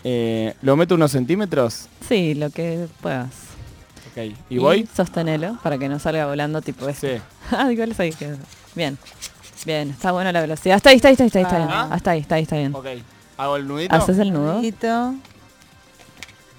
Eh, 0.04 0.54
¿Lo 0.62 0.76
meto 0.76 0.94
unos 0.94 1.10
centímetros? 1.10 1.88
Sí, 2.08 2.34
lo 2.34 2.50
que 2.50 2.86
puedas. 3.00 3.30
Ok. 4.12 4.32
¿Y 4.48 4.58
voy? 4.58 4.88
Sostenelo 4.96 5.58
para 5.62 5.78
que 5.78 5.88
no 5.88 5.98
salga 5.98 6.26
volando 6.26 6.62
tipo 6.62 6.88
este. 6.88 7.18
Sí. 7.18 7.22
ah, 7.50 7.70
igual 7.72 7.90
es 7.90 8.00
ahí 8.00 8.14
Bien. 8.74 8.96
Bien, 9.64 9.90
está 9.90 10.12
buena 10.12 10.30
la 10.30 10.40
velocidad. 10.40 10.76
Está 10.76 10.90
ahí, 10.90 10.96
está 10.96 11.08
ahí, 11.08 11.12
está 11.14 11.24
ahí, 11.24 11.26
está, 11.28 11.38
ahí, 11.38 11.44
está 11.44 11.56
bien. 11.58 11.70
Ah. 11.72 11.88
Hasta 11.90 12.10
ahí, 12.12 12.20
está 12.20 12.34
ahí, 12.36 12.42
está 12.44 12.56
bien. 12.56 12.74
Ok. 12.74 12.86
¿Hago 13.36 13.56
el 13.56 13.66
nudito? 13.66 13.94
Haces 13.96 14.18
el 14.18 14.32
nudo. 14.32 14.54
Nudito. 14.58 15.14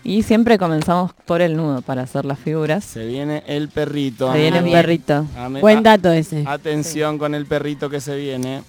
Y 0.04 0.24
siempre 0.24 0.58
comenzamos 0.58 1.12
por 1.26 1.42
el 1.42 1.56
nudo 1.58 1.82
para 1.82 2.04
hacer 2.04 2.26
las 2.26 2.40
figuras. 2.40 2.84
Se 2.84 3.06
viene 3.06 3.44
el 3.48 3.70
perrito. 3.70 4.32
Se 4.32 4.40
viene 4.40 4.58
Ah, 4.58 4.60
un 4.62 4.66
bien. 4.66 4.78
perrito. 4.78 5.26
Ame- 5.38 5.62
Buen 5.62 5.80
a- 5.80 5.82
dato 5.82 6.12
ese. 6.12 6.44
Atención 6.46 7.18
con 7.18 7.34
el 7.36 7.46
perrito 7.46 7.90
que 7.90 8.00
se 8.02 8.16
viene. 8.16 8.62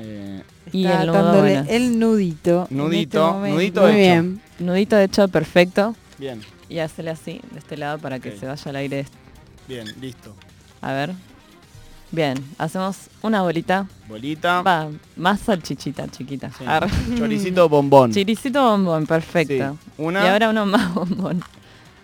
Eh, 0.00 0.42
Y 0.72 0.86
el 0.86 1.06
nudo, 1.06 1.40
bueno. 1.40 1.64
el 1.68 1.98
nudito. 1.98 2.66
Nudito, 2.70 3.18
este 3.18 3.32
momento. 3.32 3.54
nudito. 3.56 3.80
Muy 3.82 3.88
hecho. 3.90 3.96
bien. 3.98 4.40
Nudito 4.58 4.98
hecho 4.98 5.28
perfecto. 5.28 5.94
bien, 6.18 6.40
Y 6.68 6.78
hacele 6.78 7.10
así, 7.10 7.40
de 7.52 7.58
este 7.58 7.76
lado, 7.76 7.98
para 7.98 8.18
que 8.18 8.36
se 8.36 8.46
vaya 8.46 8.62
al 8.70 8.76
aire. 8.76 9.06
bien, 9.68 9.86
listo. 10.00 10.34
A 10.80 10.92
ver. 10.92 11.12
Bien, 12.12 12.34
hacemos 12.58 12.96
una 13.22 13.42
bolita. 13.42 13.86
Bolita. 14.08 14.62
Va, 14.62 14.88
más 15.16 15.40
salchichita 15.40 16.08
chiquita. 16.08 16.50
Sí. 16.58 16.64
Choricito 17.16 17.68
bombón. 17.68 18.12
Chiricito 18.12 18.62
bombón, 18.62 19.06
perfecto. 19.06 19.76
Sí. 19.80 19.90
Una. 19.98 20.24
Y 20.24 20.28
ahora 20.28 20.50
uno 20.50 20.66
más 20.66 20.92
bombón. 20.94 21.40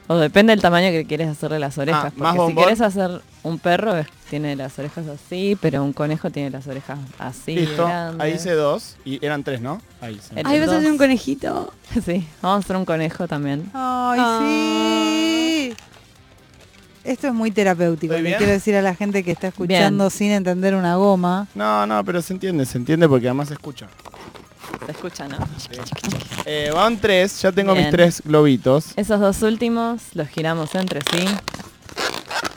O 0.06 0.16
depende 0.16 0.52
del 0.52 0.62
tamaño 0.62 0.90
que 0.90 1.04
quieres 1.06 1.28
hacerle 1.28 1.58
las 1.58 1.76
orejas. 1.78 2.04
Ah, 2.04 2.10
porque 2.10 2.22
más 2.22 2.32
si 2.34 2.38
bombón. 2.38 2.54
quieres 2.64 2.80
hacer 2.80 3.20
un 3.48 3.58
perro, 3.58 3.96
es- 3.96 4.06
tiene 4.30 4.56
las 4.56 4.78
orejas 4.78 5.06
así, 5.06 5.56
pero 5.60 5.82
un 5.84 5.92
conejo 5.92 6.30
tiene 6.30 6.50
las 6.50 6.66
orejas 6.66 6.98
así. 7.18 7.54
Listo. 7.54 7.86
grandes. 7.86 8.20
Ahí 8.20 8.32
hice 8.34 8.52
dos. 8.52 8.96
Y 9.04 9.24
eran 9.24 9.44
tres, 9.44 9.60
¿no? 9.60 9.80
Ahí 10.00 10.14
sí. 10.22 10.34
El- 10.36 10.46
Ay, 10.46 10.60
vas 10.60 10.68
a 10.70 10.78
hacer 10.78 10.90
un 10.90 10.98
conejito. 10.98 11.72
Sí, 12.04 12.26
vamos 12.42 12.56
a 12.56 12.64
hacer 12.64 12.76
un 12.76 12.84
conejo 12.84 13.26
también. 13.28 13.70
Ay, 13.72 14.18
Ah. 14.22 14.40
sí. 14.42 15.74
Esto 17.04 17.28
es 17.28 17.32
muy 17.34 17.52
terapéutico. 17.52 18.14
¿Estoy 18.14 18.30
Le 18.32 18.36
quiero 18.36 18.52
decir 18.52 18.74
a 18.74 18.82
la 18.82 18.94
gente 18.96 19.22
que 19.22 19.30
está 19.30 19.46
escuchando 19.48 20.10
sin 20.10 20.32
entender 20.32 20.74
una 20.74 20.96
goma. 20.96 21.46
No, 21.54 21.86
no, 21.86 22.04
pero 22.04 22.20
se 22.20 22.32
entiende, 22.32 22.66
se 22.66 22.78
entiende 22.78 23.08
porque 23.08 23.28
además 23.28 23.46
se 23.48 23.54
escucha. 23.54 23.86
Se 24.84 24.90
escucha, 24.92 25.28
¿no? 25.28 25.38
Eh, 26.44 26.70
van 26.74 26.96
tres, 26.98 27.40
ya 27.42 27.52
tengo 27.52 27.74
mis 27.76 27.90
tres 27.90 28.20
globitos. 28.24 28.86
Esos 28.96 29.20
dos 29.20 29.40
últimos 29.42 30.02
los 30.14 30.26
giramos 30.28 30.74
entre 30.74 31.00
sí. 31.02 31.24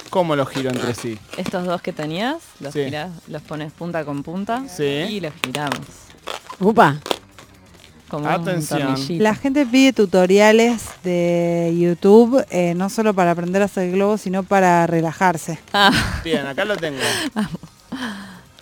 ¿Cómo 0.09 0.35
los 0.35 0.49
giro 0.49 0.69
entre 0.71 0.93
sí? 0.95 1.19
Estos 1.37 1.65
dos 1.65 1.81
que 1.81 1.93
tenías, 1.93 2.37
los 2.59 2.73
Sí. 2.73 2.85
girás, 2.85 3.11
los 3.27 3.41
pones 3.43 3.71
punta 3.71 4.03
con 4.05 4.23
punta 4.23 4.63
Sí. 4.67 4.83
y 4.83 5.19
los 5.19 5.33
giramos. 5.45 5.79
Upa. 6.59 6.97
Como 8.09 8.27
Atención. 8.27 8.95
La 9.19 9.35
gente 9.35 9.67
pide 9.67 9.93
tutoriales 9.93 10.81
de 11.03 11.75
YouTube, 11.79 12.43
eh, 12.49 12.73
no 12.75 12.89
solo 12.89 13.13
para 13.13 13.31
aprender 13.31 13.61
a 13.61 13.65
hacer 13.65 13.91
globos, 13.91 14.21
sino 14.21 14.41
para 14.41 14.87
relajarse. 14.87 15.59
Ah, 15.73 15.91
Bien, 16.23 16.47
acá 16.47 16.65
lo 16.65 16.75
tengo. 16.75 16.97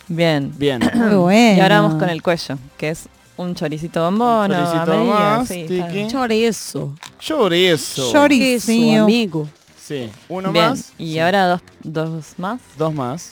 bien. 0.06 0.52
Bien. 0.58 0.80
Muy 0.94 1.14
bueno. 1.14 1.56
Y 1.56 1.60
ahora 1.60 1.80
vamos 1.80 1.98
con 1.98 2.10
el 2.10 2.22
cuello, 2.22 2.58
que 2.76 2.90
es 2.90 3.08
un 3.38 3.54
choricito 3.54 4.02
bombón. 4.04 4.50
Un 4.52 4.56
choricito 4.66 5.04
más, 5.04 5.48
sí. 5.48 5.66
Chorizo. 6.10 6.94
Chorizo. 7.18 8.12
Chori- 8.12 8.38
Queso, 8.38 8.70
Mío. 8.72 9.02
amigo. 9.04 9.48
Sí. 9.88 10.10
Uno 10.28 10.52
Bien, 10.52 10.68
más. 10.70 10.92
Y 10.98 11.12
Sí. 11.14 11.18
ahora 11.18 11.46
dos, 11.48 11.60
dos 11.82 12.34
más, 12.36 12.60
Dos 12.76 12.92
más. 12.92 13.30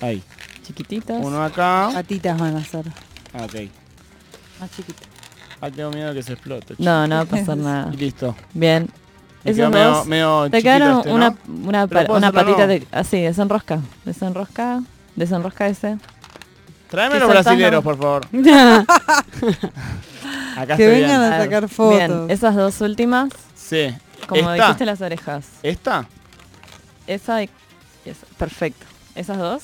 Ahí. 0.00 0.22
chiquititos. 0.66 1.18
Uno 1.20 1.44
acá. 1.44 1.90
Patitas 1.92 2.38
van 2.40 2.56
a 2.56 2.64
ser. 2.64 2.86
Ah, 3.34 3.44
ok. 3.44 3.54
Más 4.60 4.70
chiquitas. 4.74 5.06
Ah, 5.60 5.70
tengo 5.70 5.90
miedo 5.90 6.14
que 6.14 6.22
se 6.22 6.32
explote. 6.32 6.74
No, 6.78 7.06
no 7.06 7.16
va 7.16 7.20
a 7.22 7.24
pasar 7.26 7.58
nada. 7.58 7.90
Y 7.92 7.96
listo. 7.98 8.34
Bien. 8.54 8.88
Me 9.44 9.50
Esos 9.50 9.70
medio, 9.70 9.90
dos 9.90 10.06
medio 10.06 10.50
te 10.50 10.62
quedaron 10.62 10.96
este, 10.98 11.10
¿no? 11.10 11.14
una, 11.16 11.36
una, 11.66 11.86
pa- 11.86 12.06
patita 12.32 12.62
¿no? 12.62 12.66
de... 12.66 12.86
Así, 12.90 13.20
desenrosca. 13.20 13.78
Desenrosca. 14.06 14.82
Desenrosca 15.16 15.66
ese. 15.68 15.98
Tráeme 16.88 17.18
los 17.20 17.28
brasileros, 17.28 17.72
no. 17.72 17.82
por 17.82 17.98
favor. 17.98 18.26
Acá 20.56 20.76
Que 20.76 20.84
estoy 20.84 21.00
vengan 21.02 21.20
bien. 21.20 21.32
a 21.32 21.38
sacar 21.42 21.68
fotos. 21.68 21.96
Bien, 21.98 22.30
esas 22.30 22.54
dos 22.56 22.80
últimas, 22.80 23.28
Sí. 23.54 23.94
Como 24.28 24.50
¿Esta? 24.52 24.64
dijiste 24.64 24.86
las 24.86 25.00
orejas. 25.00 25.46
¿Esta? 25.62 26.06
Esa 27.06 27.42
y 27.42 27.50
esa. 28.04 28.26
Perfecto. 28.38 28.84
Esas 29.14 29.38
dos. 29.38 29.62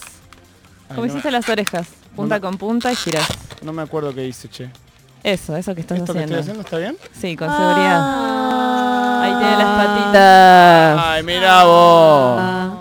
Ay, 0.88 0.96
Como 0.96 1.06
no, 1.06 1.12
hiciste 1.12 1.30
las 1.30 1.48
orejas. 1.48 1.86
Punta 2.16 2.36
me- 2.36 2.40
con 2.40 2.58
punta 2.58 2.92
y 2.92 2.96
giras. 2.96 3.26
no 3.62 3.72
me 3.72 3.82
acuerdo 3.82 4.14
qué 4.14 4.26
hice, 4.26 4.48
che. 4.48 4.70
Eso, 5.22 5.54
eso 5.56 5.74
que 5.74 5.82
estás 5.82 5.98
¿Esto 5.98 6.12
que 6.14 6.20
haciendo. 6.20 6.38
estoy 6.38 6.40
haciendo 6.54 6.62
está 6.62 6.78
bien? 6.78 6.96
Sí, 7.12 7.36
con 7.36 7.48
seguridad. 7.50 7.98
Ah. 8.02 9.20
Ahí 9.22 9.32
tiene 9.38 9.56
las 9.58 9.86
patitas. 9.86 11.00
Ay, 11.06 11.22
mira 11.22 11.64
vos. 11.64 12.36
Ah. 12.40 12.74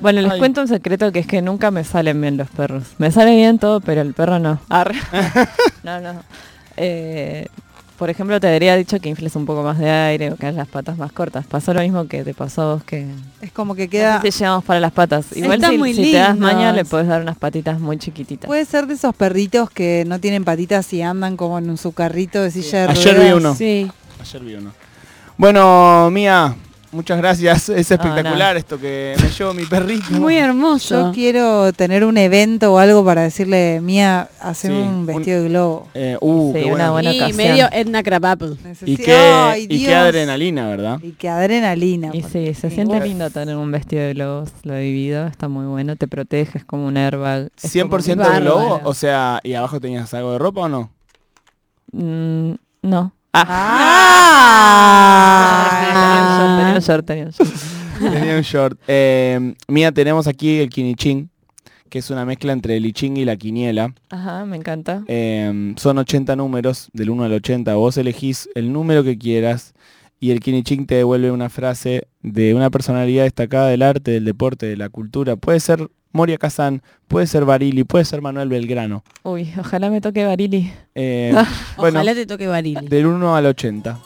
Bueno, 0.00 0.20
les 0.22 0.32
Ay. 0.32 0.38
cuento 0.38 0.60
un 0.62 0.68
secreto 0.68 1.12
que 1.12 1.18
es 1.20 1.26
que 1.26 1.42
nunca 1.42 1.70
me 1.70 1.84
salen 1.84 2.20
bien 2.20 2.36
los 2.36 2.48
perros. 2.50 2.84
Me 2.98 3.10
sale 3.10 3.34
bien 3.36 3.58
todo, 3.58 3.80
pero 3.80 4.00
el 4.02 4.14
perro 4.14 4.38
no. 4.38 4.58
Arre. 4.68 4.94
no, 5.82 6.00
no. 6.00 6.22
Eh, 6.78 7.48
por 7.98 8.10
ejemplo, 8.10 8.38
te 8.40 8.48
habría 8.48 8.76
dicho 8.76 9.00
que 9.00 9.08
infles 9.08 9.34
un 9.36 9.46
poco 9.46 9.62
más 9.62 9.78
de 9.78 9.90
aire 9.90 10.30
o 10.30 10.36
que 10.36 10.46
hagas 10.46 10.56
las 10.56 10.68
patas 10.68 10.98
más 10.98 11.12
cortas. 11.12 11.46
Pasó 11.46 11.72
lo 11.72 11.80
mismo 11.80 12.06
que 12.06 12.24
te 12.24 12.34
pasó 12.34 12.62
a 12.62 12.74
vos 12.74 12.84
que... 12.84 13.06
Es 13.40 13.52
como 13.52 13.74
que 13.74 13.88
Queda... 13.88 14.20
Si 14.20 14.30
llevamos 14.30 14.64
para 14.64 14.80
las 14.80 14.92
patas. 14.92 15.34
Igual 15.34 15.54
Están 15.54 15.72
si, 15.72 15.78
muy 15.78 15.94
si 15.94 16.12
te 16.12 16.18
das 16.18 16.36
maña 16.36 16.72
le 16.72 16.84
puedes 16.84 17.08
dar 17.08 17.22
unas 17.22 17.38
patitas 17.38 17.80
muy 17.80 17.98
chiquititas. 17.98 18.46
Puede 18.46 18.64
ser 18.64 18.86
de 18.86 18.94
esos 18.94 19.14
perritos 19.14 19.70
que 19.70 20.04
no 20.06 20.20
tienen 20.20 20.44
patitas 20.44 20.92
y 20.92 21.02
andan 21.02 21.36
como 21.36 21.58
en 21.58 21.76
su 21.78 21.92
carrito 21.92 22.42
de 22.42 22.50
silla 22.50 22.86
de 22.86 22.88
Ayer 22.92 23.20
vi 23.20 23.32
uno. 23.32 23.54
Sí. 23.54 23.90
Ayer 24.20 24.42
vi 24.42 24.54
uno. 24.54 24.72
Bueno, 25.38 26.10
Mía, 26.10 26.56
muchas 26.96 27.18
gracias. 27.18 27.68
Es 27.76 27.90
espectacular 27.90 28.56
esto 28.56 28.78
que 28.80 29.14
me 29.22 29.28
llevo 29.28 29.54
mi 29.54 29.64
perrito. 29.66 30.06
Muy 30.10 30.36
hermoso. 30.36 31.06
Yo 31.08 31.12
quiero 31.12 31.72
tener 31.72 32.04
un 32.04 32.16
evento 32.18 32.72
o 32.74 32.78
algo 32.78 33.04
para 33.04 33.22
decirle, 33.22 33.80
Mía, 33.80 34.28
hacer 34.40 34.72
Sí, 34.72 34.76
un 34.76 34.88
un- 34.88 35.06
vestido 35.06 35.42
de 35.42 35.48
globo. 35.48 35.88
Eh, 35.94 36.16
uh, 36.20 36.52
Sí, 36.52 36.58
qué 36.60 36.64
una 36.64 36.72
bueno. 36.74 36.92
buena 36.92 37.12
y 37.12 37.16
ocasión. 37.18 37.36
medio 37.36 37.68
Edna 37.70 38.02
Krabappel. 38.02 38.58
Y 38.84 38.96
qué, 38.96 39.14
¡Ay, 39.16 39.66
y 39.70 39.84
qué 39.84 39.94
adrenalina, 39.94 40.66
¿verdad? 40.68 40.98
Y 41.02 41.12
qué 41.12 41.28
adrenalina. 41.28 42.10
Y 42.12 42.22
sí, 42.22 42.52
se 42.54 42.70
siente 42.70 42.98
lindo 43.00 43.28
tener 43.30 43.56
un 43.56 43.70
vestido 43.70 44.02
de 44.02 44.14
globos, 44.14 44.50
lo 44.64 44.74
he 44.74 44.82
vivido, 44.82 45.26
está 45.26 45.48
muy 45.48 45.66
bueno, 45.66 45.94
te 45.96 46.08
proteges 46.08 46.64
como 46.64 46.86
un 46.86 46.96
airbag. 46.96 47.50
es 47.62 47.70
100% 47.74 48.22
como- 48.24 48.34
de 48.34 48.40
globo, 48.40 48.80
o 48.84 48.94
sea, 48.94 49.40
¿y 49.44 49.52
abajo 49.54 49.78
tenías 49.80 50.12
algo 50.14 50.32
de 50.32 50.38
ropa 50.38 50.62
o 50.62 50.68
no? 50.68 50.90
Mm, 51.92 52.54
no. 52.82 53.12
Ah. 53.32 53.44
¡Ah! 53.48 55.25
Tenía 55.80 56.74
un 56.74 56.80
short, 56.80 57.06
tenía 57.06 57.24
un 57.24 57.30
short, 57.30 57.50
tenía 57.98 58.04
un 58.04 58.10
short. 58.10 58.10
Tenía 58.12 58.36
un 58.36 58.42
short. 58.42 58.78
Eh, 58.88 59.54
Mía, 59.68 59.90
tenemos 59.92 60.26
aquí 60.26 60.58
el 60.58 60.68
quinichín, 60.68 61.30
que 61.88 61.98
es 62.00 62.10
una 62.10 62.26
mezcla 62.26 62.52
entre 62.52 62.76
el 62.76 62.84
I 62.84 62.92
Ching 62.92 63.16
y 63.16 63.24
la 63.24 63.36
quiniela. 63.36 63.94
Ajá, 64.10 64.44
me 64.44 64.56
encanta. 64.56 65.02
Eh, 65.08 65.72
son 65.78 65.96
80 65.98 66.36
números, 66.36 66.90
del 66.92 67.08
1 67.10 67.24
al 67.24 67.32
80. 67.32 67.74
Vos 67.76 67.96
elegís 67.96 68.50
el 68.54 68.70
número 68.72 69.02
que 69.02 69.16
quieras 69.16 69.72
y 70.20 70.30
el 70.30 70.40
quinichín 70.40 70.86
te 70.86 70.96
devuelve 70.96 71.30
una 71.30 71.48
frase 71.48 72.08
de 72.22 72.54
una 72.54 72.68
personalidad 72.70 73.24
destacada 73.24 73.68
del 73.68 73.80
arte, 73.82 74.10
del 74.10 74.24
deporte, 74.26 74.66
de 74.66 74.76
la 74.76 74.88
cultura. 74.90 75.36
Puede 75.36 75.60
ser 75.60 75.88
Moria 76.12 76.36
Kazan, 76.38 76.82
puede 77.08 77.26
ser 77.26 77.44
Barili, 77.46 77.84
puede 77.84 78.04
ser 78.04 78.20
Manuel 78.20 78.48
Belgrano. 78.48 79.04
Uy, 79.22 79.52
ojalá 79.58 79.88
me 79.90 80.00
toque 80.02 80.24
Barili. 80.26 80.70
Eh, 80.94 81.32
bueno, 81.78 81.98
Ojalá 82.00 82.14
te 82.14 82.26
toque 82.26 82.46
Barili. 82.46 82.88
del 82.88 83.06
1 83.06 83.36
al 83.36 83.46
80. 83.46 83.98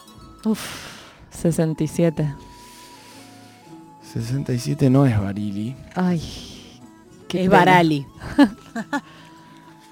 Uf, 0.45 0.90
67. 1.41 2.35
67 4.13 4.89
no 4.89 5.05
es 5.05 5.19
Barili. 5.19 5.75
Ay, 5.95 6.21
qué 7.27 7.43
es 7.43 7.49
pena. 7.49 7.59
Barali. 7.59 8.05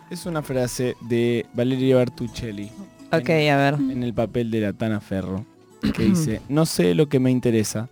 Es 0.09 0.25
una 0.25 0.41
frase 0.41 0.95
de 1.01 1.45
Valeria 1.53 1.97
Bertuccelli 1.97 2.71
Ok, 3.13 3.29
a 3.29 3.57
ver. 3.57 3.75
en 3.75 4.01
el 4.01 4.11
papel 4.11 4.49
de 4.49 4.59
la 4.61 4.73
Tana 4.73 4.99
Ferro, 4.99 5.45
que 5.95 6.01
dice, 6.09 6.41
no 6.49 6.65
sé 6.65 6.95
lo 6.95 7.07
que 7.09 7.19
me 7.19 7.29
interesa, 7.29 7.89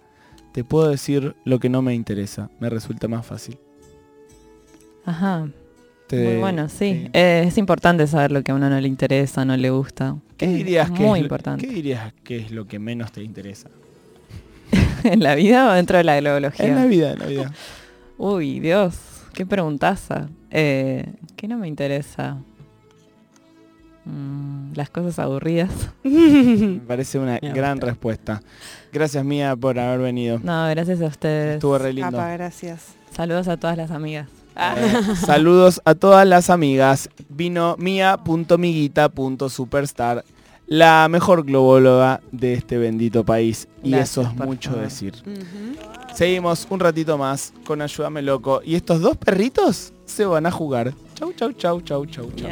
te 0.52 0.63
puedo 0.63 0.89
decir 0.89 1.36
lo 1.46 1.60
que 1.60 1.70
no 1.70 1.84
me 1.84 1.93
interesa, 1.93 2.50
me 2.60 2.72
resulta 2.72 3.08
más 3.08 3.24
fácil. 3.24 3.60
Ajá. 5.06 5.48
Te- 6.08 6.24
Muy 6.24 6.38
bueno, 6.38 6.70
sí. 6.70 7.10
Eh, 7.13 7.43
es 7.48 7.58
importante 7.58 8.08
saber 8.08 8.32
lo 8.32 8.41
que 8.41 8.52
a 8.52 8.56
uno 8.56 8.70
no 8.70 8.80
le 8.80 8.88
interesa, 8.88 9.43
no 9.43 9.58
le 9.58 9.70
gusta. 9.70 10.15
¿Qué 10.38 10.46
Es 10.46 10.54
dirías 10.54 10.89
que 10.91 11.02
muy 11.04 11.20
es, 11.20 11.24
importante. 11.26 11.67
¿Qué 11.67 11.74
dirías 11.74 12.13
que 12.24 12.38
es 12.38 12.52
lo 12.52 12.65
que 12.67 12.80
menos 12.80 13.12
te 13.12 13.22
interesa? 13.24 13.70
¿En 15.04 15.22
la 15.22 15.36
vida 15.36 15.70
o 15.70 15.74
dentro 15.74 15.98
de 15.98 16.04
la 16.06 16.17
globología? 16.20 16.65
En 16.65 16.76
la 16.76 16.86
vida, 16.86 17.12
en 17.13 17.20
la 17.20 17.26
vida. 17.26 17.52
Uy, 18.17 18.60
Dios, 18.62 18.96
qué 19.34 19.46
preguntaza. 19.46 20.30
Eh, 20.50 21.06
¿Qué 21.36 21.48
no 21.48 21.58
me 21.58 21.67
interesa? 21.67 22.38
Mm, 24.06 24.72
las 24.76 24.89
cosas 24.89 25.20
aburridas. 25.20 25.70
Me 26.04 26.80
parece 26.88 27.20
una 27.20 27.38
Me 27.41 27.52
gran 27.52 27.74
gusta. 27.74 27.86
respuesta. 27.88 28.41
Gracias, 28.93 29.26
Mía, 29.26 29.56
por 29.58 29.78
haber 29.78 30.00
venido. 30.00 30.39
No, 30.41 30.70
gracias 30.70 31.02
a 31.02 31.08
ustedes. 31.08 31.56
Estuvo 31.56 31.78
re 31.78 31.91
lindo. 31.91 32.17
Apa, 32.17 32.30
gracias. 32.32 32.96
Saludos 33.12 33.48
a 33.50 33.58
todas 33.58 33.76
las 33.76 33.91
amigas. 33.91 34.30
Eh, 34.60 35.15
saludos 35.26 35.82
a 35.86 35.96
todas 35.96 36.28
las 36.28 36.50
amigas. 36.50 37.10
Vino 37.30 37.76
mia.miguita.superstar, 37.78 40.26
la 40.65 41.08
mejor 41.10 41.46
globóloga 41.46 42.20
de 42.32 42.54
este 42.54 42.78
bendito 42.78 43.24
país. 43.24 43.70
Y 43.84 43.93
eso 43.93 44.24
es 44.24 44.36
mucho 44.36 44.72
favor. 44.72 44.86
decir. 44.86 45.13
Seguimos 46.13 46.67
un 46.70 46.80
ratito 46.80 47.17
más 47.17 47.52
con 47.65 47.82
Ayúdame 47.82 48.22
Loco. 48.22 48.62
Y 48.63 48.76
estos 48.76 49.02
dos 49.02 49.17
perritos 49.17 49.93
se 50.06 50.26
van 50.26 50.46
a 50.48 50.52
jugar. 50.52 50.93
Chau, 51.13 51.34
chau, 51.34 51.52
chau, 51.54 51.82
chau, 51.82 52.06
chau, 52.06 52.32
chau. 52.36 52.50